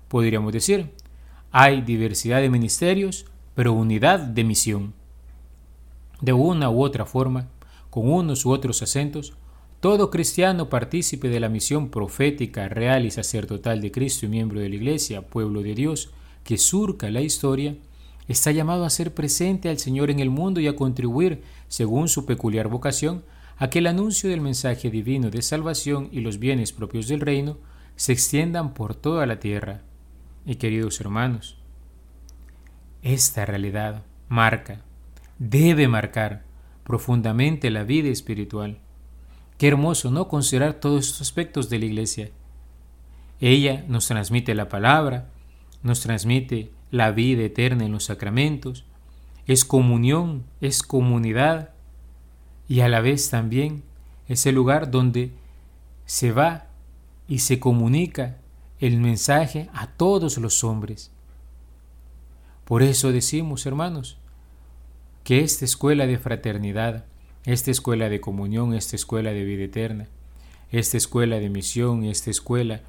Podríamos 0.07 0.51
decir, 0.51 0.89
hay 1.51 1.81
diversidad 1.81 2.41
de 2.41 2.49
ministerios, 2.49 3.25
pero 3.55 3.73
unidad 3.73 4.19
de 4.19 4.43
misión. 4.43 4.93
De 6.19 6.33
una 6.33 6.69
u 6.69 6.83
otra 6.83 7.05
forma, 7.05 7.47
con 7.89 8.11
unos 8.11 8.45
u 8.45 8.51
otros 8.51 8.81
acentos, 8.81 9.33
todo 9.83 10.09
cristiano 10.09 10.69
partícipe 10.69 11.27
de 11.27 11.41
la 11.41 11.49
misión 11.49 11.89
profética, 11.89 12.69
real 12.69 13.05
y 13.05 13.11
sacerdotal 13.11 13.81
de 13.81 13.91
Cristo 13.91 14.25
y 14.25 14.29
miembro 14.29 14.61
de 14.61 14.69
la 14.69 14.75
Iglesia, 14.75 15.27
pueblo 15.27 15.61
de 15.61 15.75
Dios, 15.75 16.13
que 16.45 16.57
surca 16.57 17.11
la 17.11 17.19
historia, 17.19 17.75
está 18.29 18.53
llamado 18.53 18.85
a 18.85 18.89
ser 18.89 19.13
presente 19.13 19.67
al 19.67 19.79
Señor 19.79 20.09
en 20.09 20.21
el 20.21 20.29
mundo 20.29 20.61
y 20.61 20.67
a 20.67 20.77
contribuir, 20.77 21.43
según 21.67 22.07
su 22.07 22.25
peculiar 22.25 22.69
vocación, 22.69 23.25
a 23.57 23.69
que 23.69 23.79
el 23.79 23.87
anuncio 23.87 24.29
del 24.29 24.39
mensaje 24.39 24.89
divino 24.89 25.29
de 25.29 25.41
salvación 25.41 26.07
y 26.13 26.21
los 26.21 26.39
bienes 26.39 26.71
propios 26.71 27.09
del 27.09 27.19
reino 27.19 27.57
se 27.97 28.13
extiendan 28.13 28.73
por 28.73 28.95
toda 28.95 29.25
la 29.25 29.41
tierra, 29.41 29.81
y 30.45 30.55
queridos 30.55 31.01
hermanos, 31.01 31.57
esta 33.01 33.45
realidad 33.45 34.03
marca, 34.29 34.79
debe 35.39 35.89
marcar 35.89 36.45
profundamente 36.85 37.69
la 37.69 37.83
vida 37.83 38.07
espiritual. 38.07 38.77
Qué 39.63 39.69
hermoso, 39.69 40.11
¿no? 40.11 40.27
Considerar 40.27 40.73
todos 40.73 41.05
estos 41.05 41.21
aspectos 41.21 41.69
de 41.69 41.79
la 41.79 41.85
iglesia. 41.85 42.31
Ella 43.39 43.85
nos 43.87 44.09
transmite 44.09 44.55
la 44.55 44.67
palabra, 44.67 45.29
nos 45.83 46.01
transmite 46.01 46.73
la 46.91 47.11
vida 47.11 47.43
eterna 47.43 47.85
en 47.85 47.93
los 47.93 48.03
sacramentos, 48.03 48.83
es 49.47 49.63
comunión, 49.63 50.43
es 50.59 50.83
comunidad 50.83 51.69
y 52.67 52.81
a 52.81 52.89
la 52.89 52.99
vez 52.99 53.29
también 53.29 53.83
es 54.27 54.45
el 54.45 54.55
lugar 54.55 54.91
donde 54.91 55.31
se 56.05 56.33
va 56.33 56.67
y 57.29 57.39
se 57.39 57.61
comunica 57.61 58.39
el 58.81 58.97
mensaje 58.97 59.69
a 59.73 59.87
todos 59.87 60.37
los 60.39 60.65
hombres. 60.65 61.09
Por 62.65 62.83
eso 62.83 63.13
decimos, 63.13 63.65
hermanos, 63.65 64.17
que 65.23 65.39
esta 65.39 65.63
escuela 65.63 66.05
de 66.05 66.17
fraternidad, 66.17 67.05
esta 67.45 67.71
escuela 67.71 68.09
de 68.09 68.21
comunión, 68.21 68.73
esta 68.73 68.95
escuela 68.95 69.31
de 69.31 69.43
vida 69.43 69.63
eterna, 69.63 70.07
esta 70.71 70.97
escuela 70.97 71.39
de 71.39 71.49
misión, 71.49 72.03
esta 72.03 72.29
escuela 72.29 72.81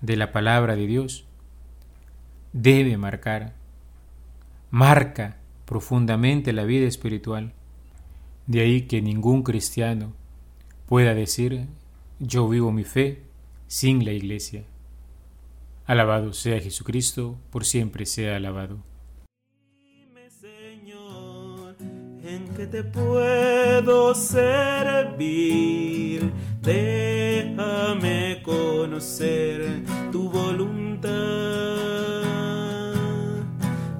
de 0.00 0.16
la 0.16 0.32
palabra 0.32 0.76
de 0.76 0.86
Dios, 0.86 1.24
debe 2.52 2.96
marcar, 2.96 3.54
marca 4.70 5.36
profundamente 5.64 6.52
la 6.52 6.64
vida 6.64 6.86
espiritual. 6.86 7.52
De 8.46 8.60
ahí 8.60 8.82
que 8.82 9.00
ningún 9.00 9.42
cristiano 9.42 10.12
pueda 10.86 11.14
decir, 11.14 11.66
yo 12.18 12.48
vivo 12.48 12.72
mi 12.72 12.84
fe 12.84 13.22
sin 13.68 14.04
la 14.04 14.12
iglesia. 14.12 14.64
Alabado 15.86 16.32
sea 16.32 16.60
Jesucristo, 16.60 17.38
por 17.50 17.64
siempre 17.64 18.06
sea 18.06 18.36
alabado. 18.36 18.78
En 22.34 22.48
que 22.54 22.66
te 22.66 22.82
puedo 22.84 24.14
servir. 24.14 25.50
Déjame 26.62 28.40
conocer 28.44 29.82
tu 30.12 30.30
voluntad. 30.30 31.10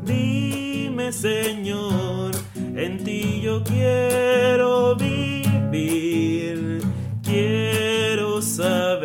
Dime, 0.04 1.12
Señor, 1.12 2.30
en 2.54 3.02
ti 3.04 3.40
yo 3.42 3.64
quiero 3.64 4.94
vivir. 4.96 6.82
Quiero 7.22 8.40
saber 8.42 8.99